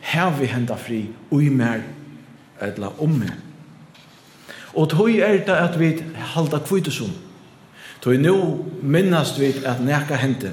hever 0.00 0.46
henda 0.52 0.74
fri 0.74 1.06
i 1.32 1.48
meg, 1.48 1.84
eller 2.60 3.02
om 3.02 3.16
meg. 3.20 3.32
Og 4.74 4.90
tog 4.90 5.10
er 5.10 5.38
det 5.46 5.56
at 5.56 5.80
vi 5.80 5.94
halda 6.34 6.58
kvitesum. 6.58 7.12
Tog 8.00 8.20
nu 8.20 8.64
minnast 8.82 9.40
vi 9.40 9.54
at 9.64 9.80
neka 9.80 10.14
hente. 10.20 10.52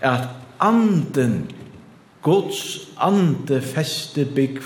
At 0.00 0.28
anden 0.60 1.50
Guds 2.26 2.88
ande 2.98 3.60
feste 3.62 4.24
bygg 4.24 4.58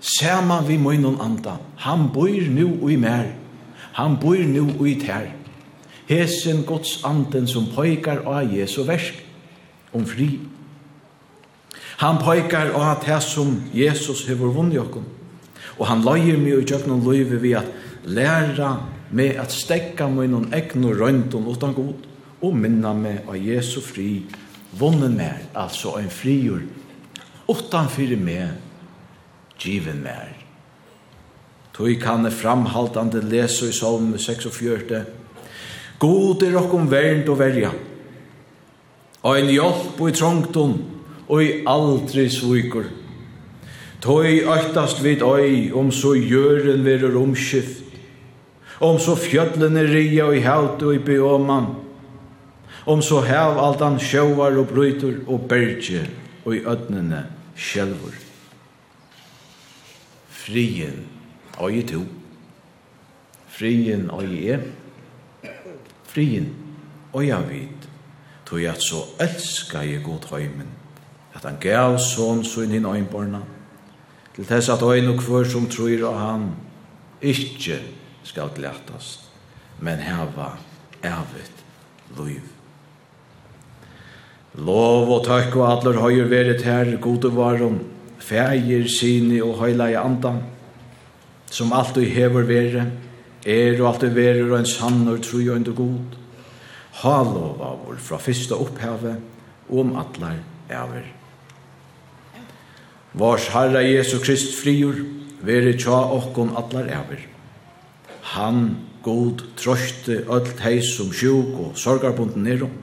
Sama 0.00 0.62
vi 0.64 0.78
munnen 0.80 1.20
anda. 1.20 1.58
Han 1.76 2.08
bor 2.14 2.48
nu 2.48 2.78
ui 2.80 2.96
mer 2.96 3.34
Han 3.92 4.16
bor 4.20 4.36
nu 4.36 4.64
ui 4.80 4.94
ter 4.96 5.28
Hesen 6.08 6.64
Guds 6.64 7.04
anden 7.04 7.46
som 7.46 7.68
pojkar 7.74 8.24
av 8.24 8.48
Jesu 8.54 8.82
versk 8.88 9.20
Om 9.92 10.06
fri 10.08 10.30
Han 12.00 12.18
pojkar 12.24 12.72
av 12.72 13.04
det 13.04 13.20
som 13.22 13.60
Jesus 13.74 14.24
hever 14.28 14.56
vunni 14.56 14.80
okkom 14.80 15.04
Og 15.76 15.86
han 15.86 16.04
løyer 16.04 16.40
mig 16.40 16.56
og 16.56 16.64
tjøknon 16.64 17.04
løyve 17.04 17.42
vi 17.44 17.52
at 17.60 17.68
Læra 18.08 18.78
meg 19.12 19.36
at 19.36 19.52
stekka 19.52 20.08
munnen 20.08 20.48
egnu 20.56 20.94
røyndun 20.96 21.50
utan 21.52 21.76
god 21.76 22.08
Og 22.40 22.56
minna 22.56 22.94
meg 22.96 23.28
av 23.28 23.36
Jesu 23.36 23.82
fri 23.84 24.24
vunnen 24.78 25.16
mer, 25.16 25.38
altså 25.54 25.96
en 25.98 26.10
frigjord, 26.10 26.68
utanfyrir 27.50 28.20
meg, 28.20 28.58
given 29.58 30.02
mer. 30.04 30.36
Tøy 31.74 31.96
kan 32.00 32.26
framhaltande 32.32 33.22
lesa 33.24 33.70
i 33.70 33.72
salm 33.72 34.12
46. 34.18 35.04
God 36.00 36.42
er 36.44 36.56
okkom 36.60 36.90
vernd 36.90 37.28
og 37.28 37.38
verja. 37.40 37.70
Og 39.22 39.36
en 39.36 39.52
hjelp 39.52 40.00
og 40.00 40.08
i 40.08 40.16
trångton, 40.16 40.74
og 41.30 41.44
i 41.44 41.60
aldri 41.68 42.26
svikur. 42.32 42.88
Tøy 44.00 44.42
øktast 44.48 45.02
vid 45.04 45.22
øy 45.22 45.72
om 45.76 45.92
så 45.92 46.14
gjøren 46.16 46.84
verur 46.84 47.20
omskift. 47.22 47.84
Om 48.80 48.98
så 48.98 49.14
fjöllene 49.16 49.84
ria 49.84 50.24
og 50.24 50.36
i 50.36 50.40
haut 50.40 50.82
og 50.82 50.94
i 50.94 51.02
beoman 51.04 51.66
om 52.90 53.02
så 53.02 53.20
hev 53.22 53.58
altan 53.62 54.00
sjøvar 54.02 54.56
og 54.58 54.70
brøytur 54.72 55.20
og 55.30 55.46
berge 55.48 56.02
og 56.44 56.56
i 56.56 56.64
ødnene 56.66 57.22
sjelvor. 57.54 58.16
Frien 60.30 61.06
øye 61.62 61.86
to. 61.86 62.02
Frien 63.48 64.10
og 64.10 64.24
i 64.24 64.50
e. 64.50 64.58
Frien 66.04 66.50
øye 67.14 67.38
vid. 67.48 67.86
Tog 68.46 68.64
at 68.66 68.82
så 68.82 69.04
elska 69.20 69.84
jeg 69.86 70.02
god 70.02 70.26
høymen, 70.30 70.70
at 71.34 71.44
han 71.46 71.60
gav 71.62 71.98
sånn 72.02 72.42
sånn 72.44 72.74
i 72.74 72.82
nøynborna. 72.82 73.42
til 74.34 74.46
tess 74.46 74.68
at 74.68 74.82
øyn 74.82 75.08
og 75.08 75.20
kvør 75.20 75.44
som 75.44 75.66
tror 75.68 76.06
av 76.08 76.18
han, 76.18 76.50
ikkje 77.22 77.78
skal 78.24 78.50
glætast, 78.54 79.28
men 79.80 79.98
heva 79.98 80.56
evet 81.02 81.64
loiv. 82.16 82.59
Lov 84.58 85.06
og 85.14 85.20
takk 85.28 85.54
og 85.54 85.68
atler 85.68 86.00
høyer 86.02 86.26
veret 86.26 86.64
her, 86.66 86.96
gode 86.98 87.30
varum, 87.36 87.78
feir, 88.18 88.88
sine 88.90 89.38
og 89.46 89.60
høyla 89.60 89.86
i 89.92 89.98
andan, 89.98 90.40
som 91.50 91.70
alltid 91.72 92.10
hever 92.10 92.48
vere, 92.48 92.88
er 93.46 93.78
og 93.78 93.86
alt 93.92 94.02
du 94.02 94.10
vere 94.14 94.42
og 94.48 94.56
en 94.58 94.66
sann 94.66 95.06
og 95.08 95.22
tru 95.22 95.38
og 95.44 95.54
enda 95.54 95.70
god. 95.70 96.18
Ha 97.00 97.14
lov 97.22 97.62
av 97.62 97.78
vår 97.86 98.02
fra 98.02 98.18
fyrsta 98.18 98.58
opphavet, 98.58 99.22
og 99.70 99.80
om 99.84 99.94
atler 100.02 100.42
ever. 100.68 101.06
Vars 103.14 103.48
Herre 103.54 103.86
Jesu 103.86 104.18
Krist 104.18 104.58
frior, 104.58 104.98
vere 105.46 105.78
tja 105.78 106.02
okkon 106.18 106.56
atler 106.58 106.90
ever. 106.90 107.22
Han, 108.34 108.76
god, 109.06 109.46
troste, 109.56 110.24
öll 110.26 110.50
heis 110.66 110.90
som 110.98 111.14
sjuk 111.14 111.54
og 111.54 111.78
sorgarbunden 111.78 112.44
nerom, 112.44 112.74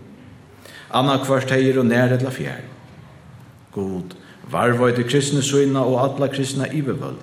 anna 0.91 1.17
kvart 1.23 1.51
heir 1.51 1.79
og 1.79 1.85
nær 1.85 2.17
til 2.17 2.31
fjær. 2.31 2.61
God, 3.71 4.15
varvøy 4.51 4.95
til 4.95 5.09
kristne 5.09 5.43
søyna 5.43 5.83
og 5.85 5.99
alla 6.03 6.27
kristna 6.33 6.67
ivevøld. 6.73 7.21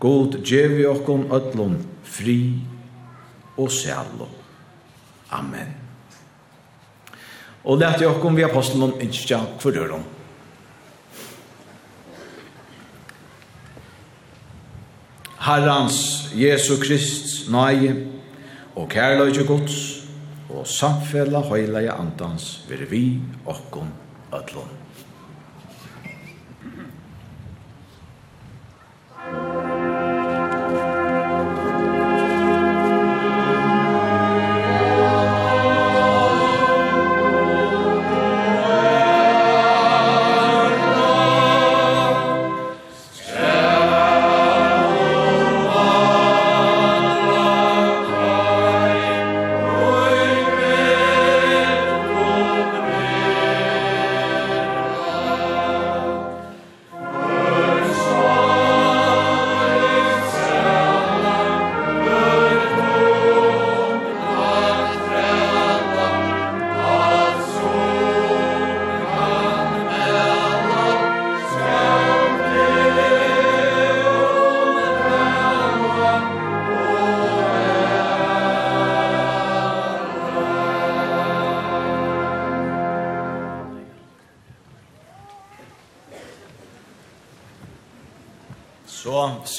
God, 0.00 0.40
djevi 0.44 0.86
okkom 0.86 1.26
ötlom, 1.32 1.76
fri 2.04 2.54
og 3.56 3.70
sælo. 3.70 4.28
Amen. 5.30 5.74
Og 7.64 7.78
lærte 7.78 8.08
okkom 8.08 8.36
vi 8.36 8.42
apostelen 8.42 8.94
innskja 9.00 9.42
kvardøron. 9.60 10.04
Herrans, 15.40 16.28
Jesu 16.36 16.76
Krist, 16.80 17.50
nøye, 17.50 18.06
og 18.76 18.88
kærløyde 18.88 19.46
gods, 19.46 19.89
og 20.50 20.66
samfella 20.66 21.44
høyla 21.46 21.84
i 21.86 21.90
andans 21.92 22.52
veri 22.68 22.90
vi 22.90 23.04
okkon 23.46 23.92
ödlund. 24.34 24.79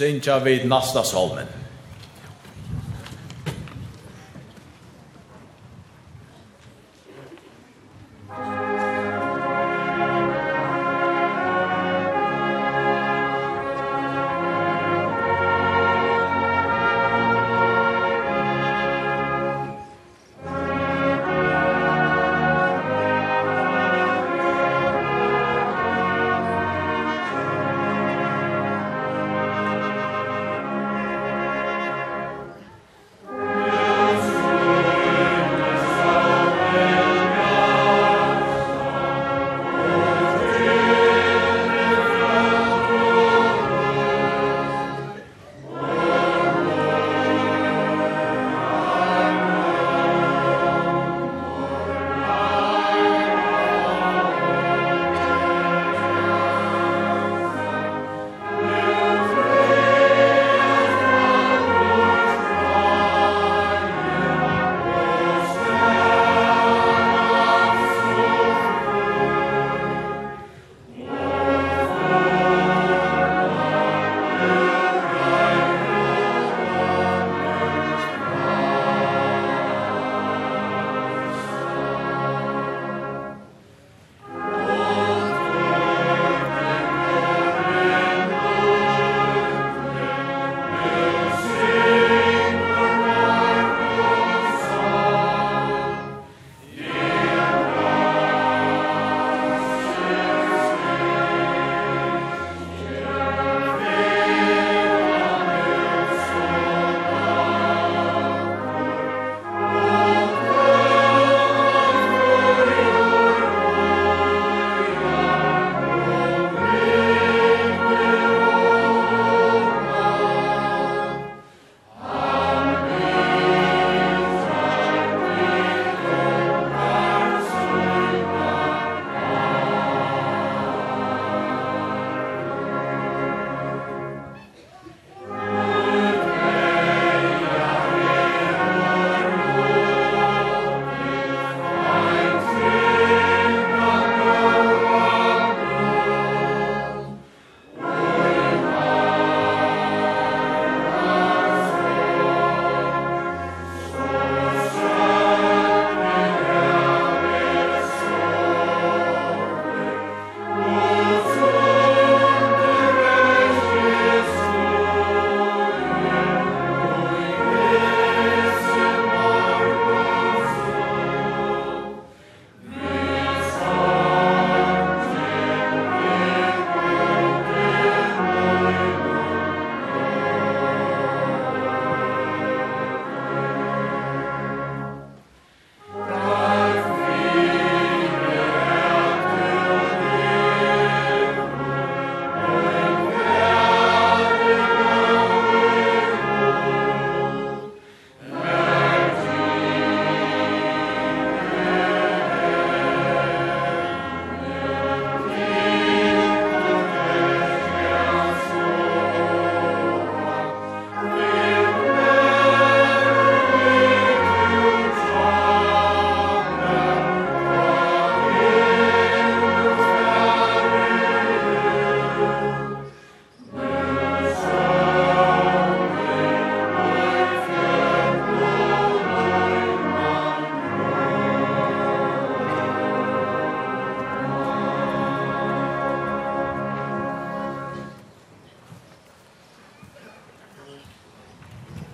synja 0.02 0.40
vid 0.40 0.66
nasta 0.66 1.04
salmen. 1.04 1.61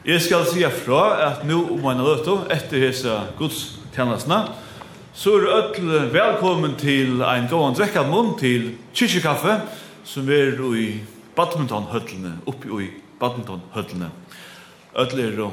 Jeg 0.07 0.21
skal 0.23 0.45
si 0.47 0.61
fra 0.85 1.01
at 1.19 1.41
nå 1.43 1.57
om 1.73 1.83
en 1.91 1.99
løte 1.99 2.37
etter 2.55 2.79
hese 2.79 3.11
gudstjenestene, 3.35 4.37
så 5.11 5.33
er 5.35 5.49
alle 5.51 5.99
velkommen 6.13 6.77
til 6.79 7.19
en 7.27 7.49
gående 7.51 7.81
drekket 7.81 8.07
munn 8.07 8.29
til 8.39 8.69
kyrkjekaffe, 8.95 9.57
som 10.07 10.31
er 10.31 10.63
i 10.79 10.87
badmintonhøtlene, 11.35 12.37
oppe 12.47 12.71
i 12.85 12.89
badmintonhøtlene. 13.19 14.07
Alle 14.95 15.27
er 15.27 15.43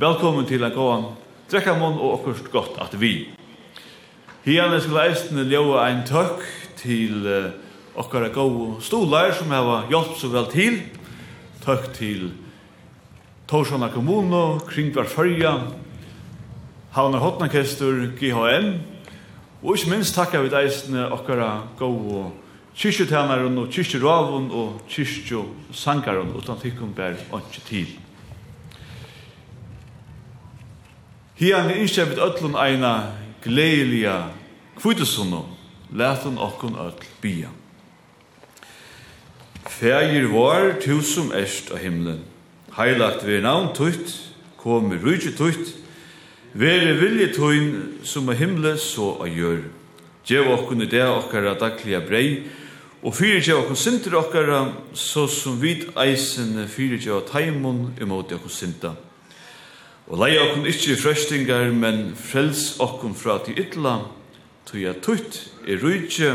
velkommen 0.00 0.48
til 0.48 0.64
en 0.64 0.76
gående 0.80 1.12
drekket 1.52 1.76
munn 1.76 2.00
og 2.00 2.22
akkurat 2.22 2.52
godt 2.56 2.80
at 2.80 2.96
vi. 2.96 3.14
Hjerne 4.48 4.80
skal 4.80 5.10
eisene 5.10 5.44
ljøve 5.44 5.76
en 5.84 6.06
tøkk 6.08 6.46
til 6.80 7.28
akkurat 8.00 8.32
gode 8.32 8.80
stolar 8.80 9.36
som 9.36 9.52
har 9.52 9.90
hjulpet 9.92 10.22
så 10.24 10.32
vel 10.32 10.54
til, 10.56 10.86
tøkk 11.60 11.92
til 12.00 12.30
kyrkjekaffe, 12.30 12.49
Torsjona 13.50 13.88
kommuno, 13.90 14.60
Kringvar 14.68 15.04
Førja, 15.10 15.56
Havna 16.94 17.18
Hotnakestur, 17.18 18.06
GHM, 18.20 18.76
og 19.62 19.74
ikke 19.74 19.90
minst 19.90 20.14
takka 20.14 20.38
vi 20.44 20.52
deisene 20.52 21.08
okkara 21.10 21.48
gode 21.78 22.28
kyrkjetænaren 22.78 23.58
og 23.58 23.72
kyrkjeravun 23.74 24.46
og 24.54 24.78
kyrkjesangaren, 24.86 26.30
utan 26.38 26.62
tikkum 26.62 26.94
bær 26.94 27.18
ikke 27.18 27.64
til. 27.66 27.90
Hian 31.42 31.74
er 31.74 31.82
innskjæ 31.82 32.06
vit 32.06 32.22
öllun 32.22 32.54
eina 32.54 32.94
gleilia 33.42 34.28
kvittesunno, 34.78 35.42
letun 35.90 36.38
okkun 36.38 36.78
öll 36.78 37.06
bia. 37.20 37.50
Fægir 39.66 40.30
var, 40.30 40.76
tusum 40.78 41.32
erst 41.34 41.74
av 41.74 41.82
himlen, 41.82 42.29
heilagt 42.80 43.26
ved 43.28 43.44
navn 43.44 43.74
tøyt, 43.76 44.16
kom 44.60 44.90
i 44.92 44.98
rujtje 45.00 45.36
tøyt, 45.36 45.76
Vere 46.50 46.96
vilje 46.98 47.28
tøyn 47.36 47.66
som 48.02 48.26
er 48.32 48.40
himle 48.40 48.72
så 48.82 49.12
a 49.22 49.28
gjør. 49.30 49.60
Gjev 50.26 50.48
okkun 50.50 50.82
i 50.82 50.88
det 50.90 51.04
okkara 51.06 51.52
daglige 51.54 52.00
brei, 52.02 52.24
og 53.06 53.14
fyrir 53.14 53.38
gjev 53.38 53.60
okkun 53.62 53.78
sinter 53.78 54.16
okkara, 54.18 54.64
så 54.92 55.28
som 55.30 55.60
vid 55.62 55.86
eisen 56.02 56.58
fyrir 56.66 56.98
gjev 56.98 57.22
taimon 57.30 57.92
imot 58.02 58.34
okkun 58.34 58.50
sinta. 58.50 58.96
Og 60.10 60.18
lei 60.18 60.32
okkun 60.42 60.66
ikkje 60.66 60.96
i 60.96 60.98
frøstingar, 60.98 61.70
men 61.70 62.16
frels 62.18 62.80
okkun 62.82 63.14
fra 63.14 63.38
til 63.46 63.62
ytla, 63.62 64.00
tøya 64.66 64.96
tøyt 64.98 65.44
er 65.70 65.78
rujtje, 65.84 66.34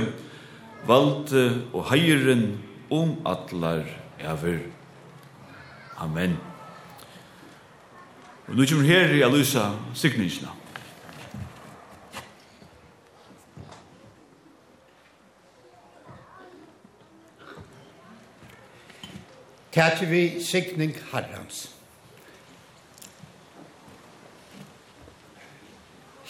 valde 0.87 1.45
og 1.73 1.91
heiren 1.91 2.53
om 2.87 3.17
atlar 3.27 3.83
ever. 4.23 4.74
Amen. 5.97 6.37
Og 8.47 8.55
nu 8.55 8.65
kommer 8.65 8.85
her 8.85 9.09
i 9.09 9.21
Alusa 9.21 9.69
signingsna. 9.93 10.47
Tætje 19.71 20.07
vi 20.07 20.43
signing 20.43 20.95
Herrens. 21.11 21.71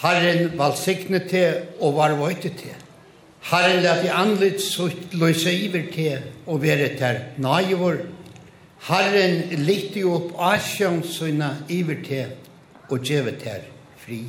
Herren 0.01 0.57
valsigne 0.57 1.19
til 1.29 1.53
og 1.79 1.95
var 1.95 2.15
vøyte 2.15 2.49
til. 2.49 2.73
Herren 3.51 3.83
lat 3.83 4.05
i 4.05 4.09
anlitt 4.09 4.61
sutt 4.61 5.13
løse 5.13 5.53
iver 5.53 5.85
til 5.93 6.25
og 6.47 6.61
være 6.61 6.89
til 6.97 7.21
naivor 7.37 8.01
Herren 8.85 9.65
lytte 9.65 10.03
jo 10.03 10.11
opp 10.13 10.35
asjans 10.51 11.15
sønne 11.17 11.47
iver 11.73 12.03
til 12.05 12.35
og 12.93 12.99
gjeve 13.01 13.31
til 13.41 13.63
fri. 13.97 14.19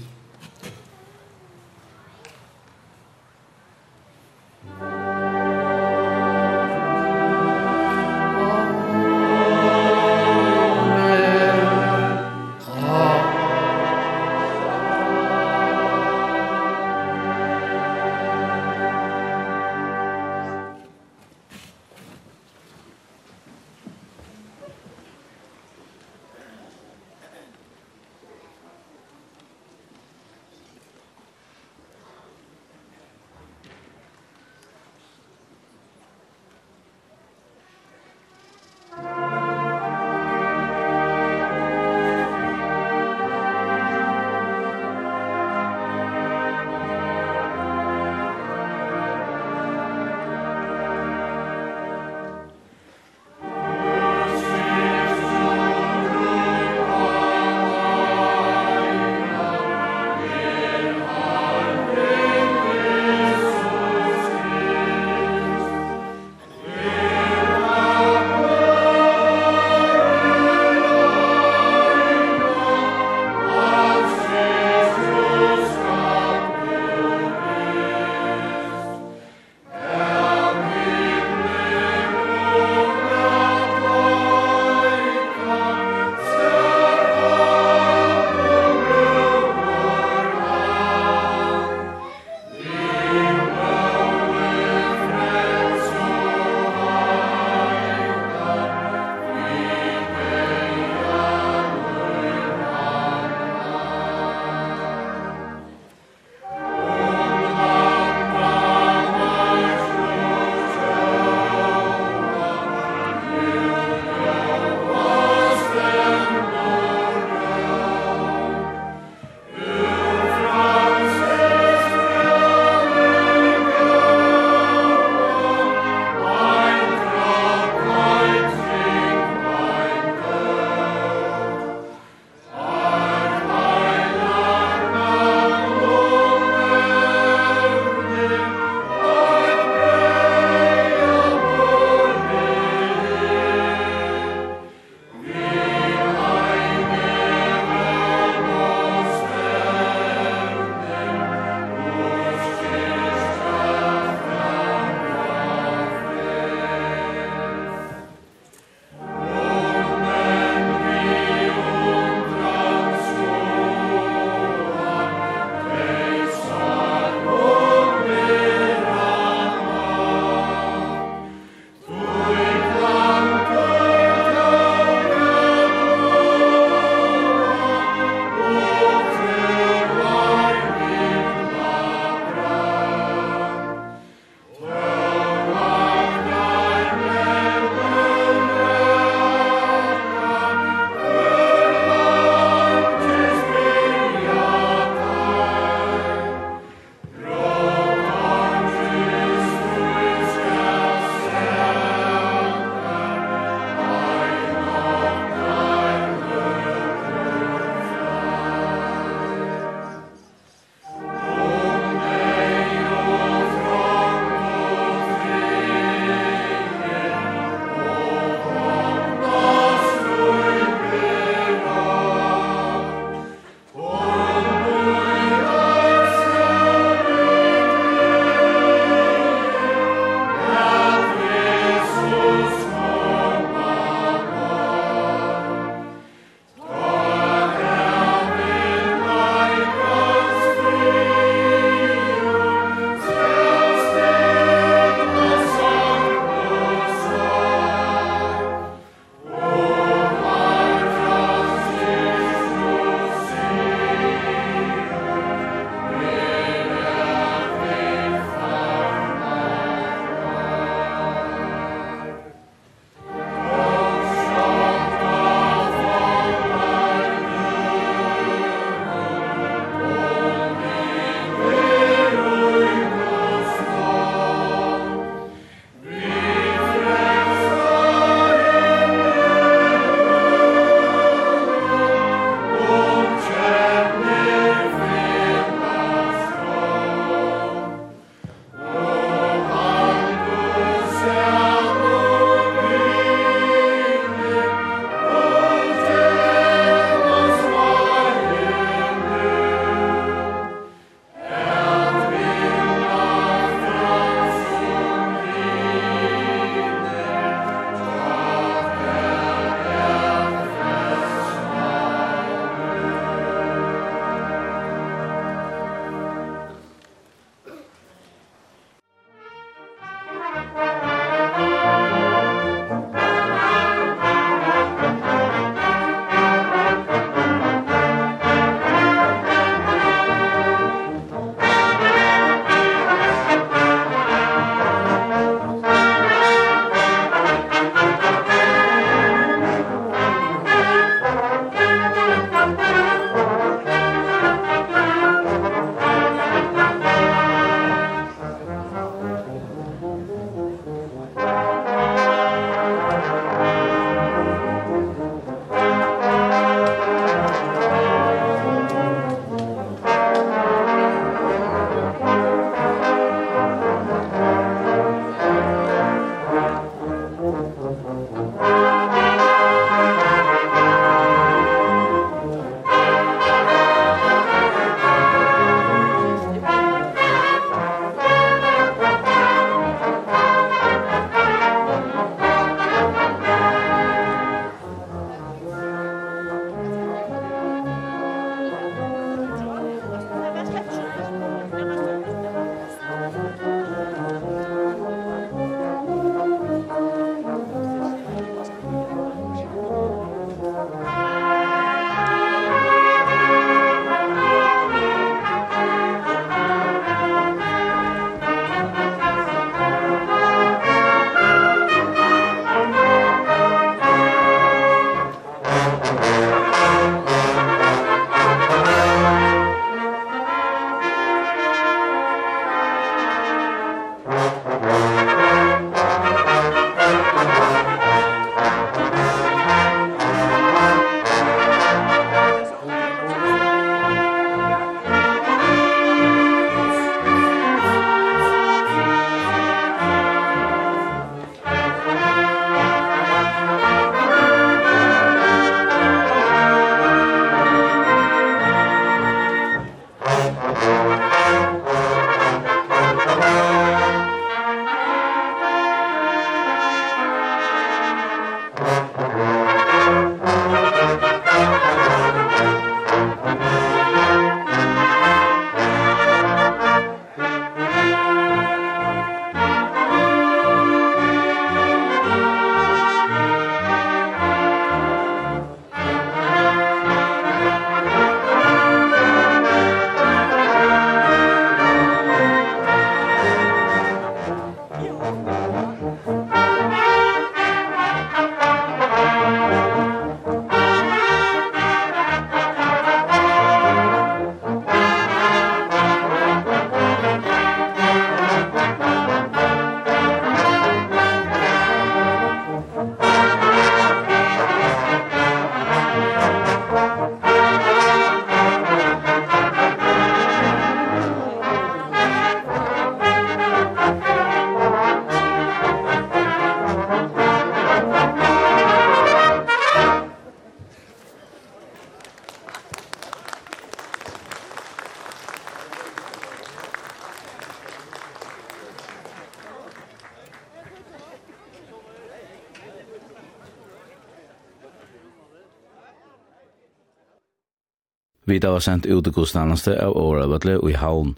Vita 538.37 538.51
var 538.53 538.61
sendt 538.61 538.84
ut 538.87 539.07
i 539.09 539.11
godstanneste 539.16 539.78
av 539.80 539.95
Årabatle 539.97 540.59
og 540.59 540.68
i 540.68 540.74
Havn. 540.76 541.14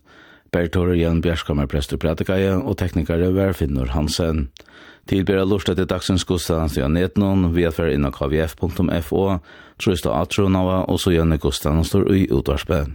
Bertore 0.54 0.94
Jan 0.94 1.18
Bjerskammer 1.24 1.66
prester 1.66 1.98
pratikaje 1.98 2.52
og 2.54 2.76
teknikare 2.78 3.32
var 3.34 3.56
Finnur 3.58 3.90
Hansen. 3.90 4.44
Tilbyr 5.10 5.40
er 5.40 5.48
lurt 5.50 5.66
etter 5.72 5.88
dagsens 5.90 6.22
godstanneste 6.28 6.84
av 6.86 6.92
Netnon, 6.94 7.48
vi 7.56 7.66
er 7.66 7.74
fer 7.74 7.90
innan 7.90 8.14
kvf.fo, 8.14 8.70
trus 8.78 9.82
trøysta 9.82 10.14
atrunava 10.14 10.84
og 10.86 11.02
så 11.02 11.16
gjerne 11.16 11.42
godstannester 11.42 12.06
i 12.14 12.28
utvarspen. 12.30 12.94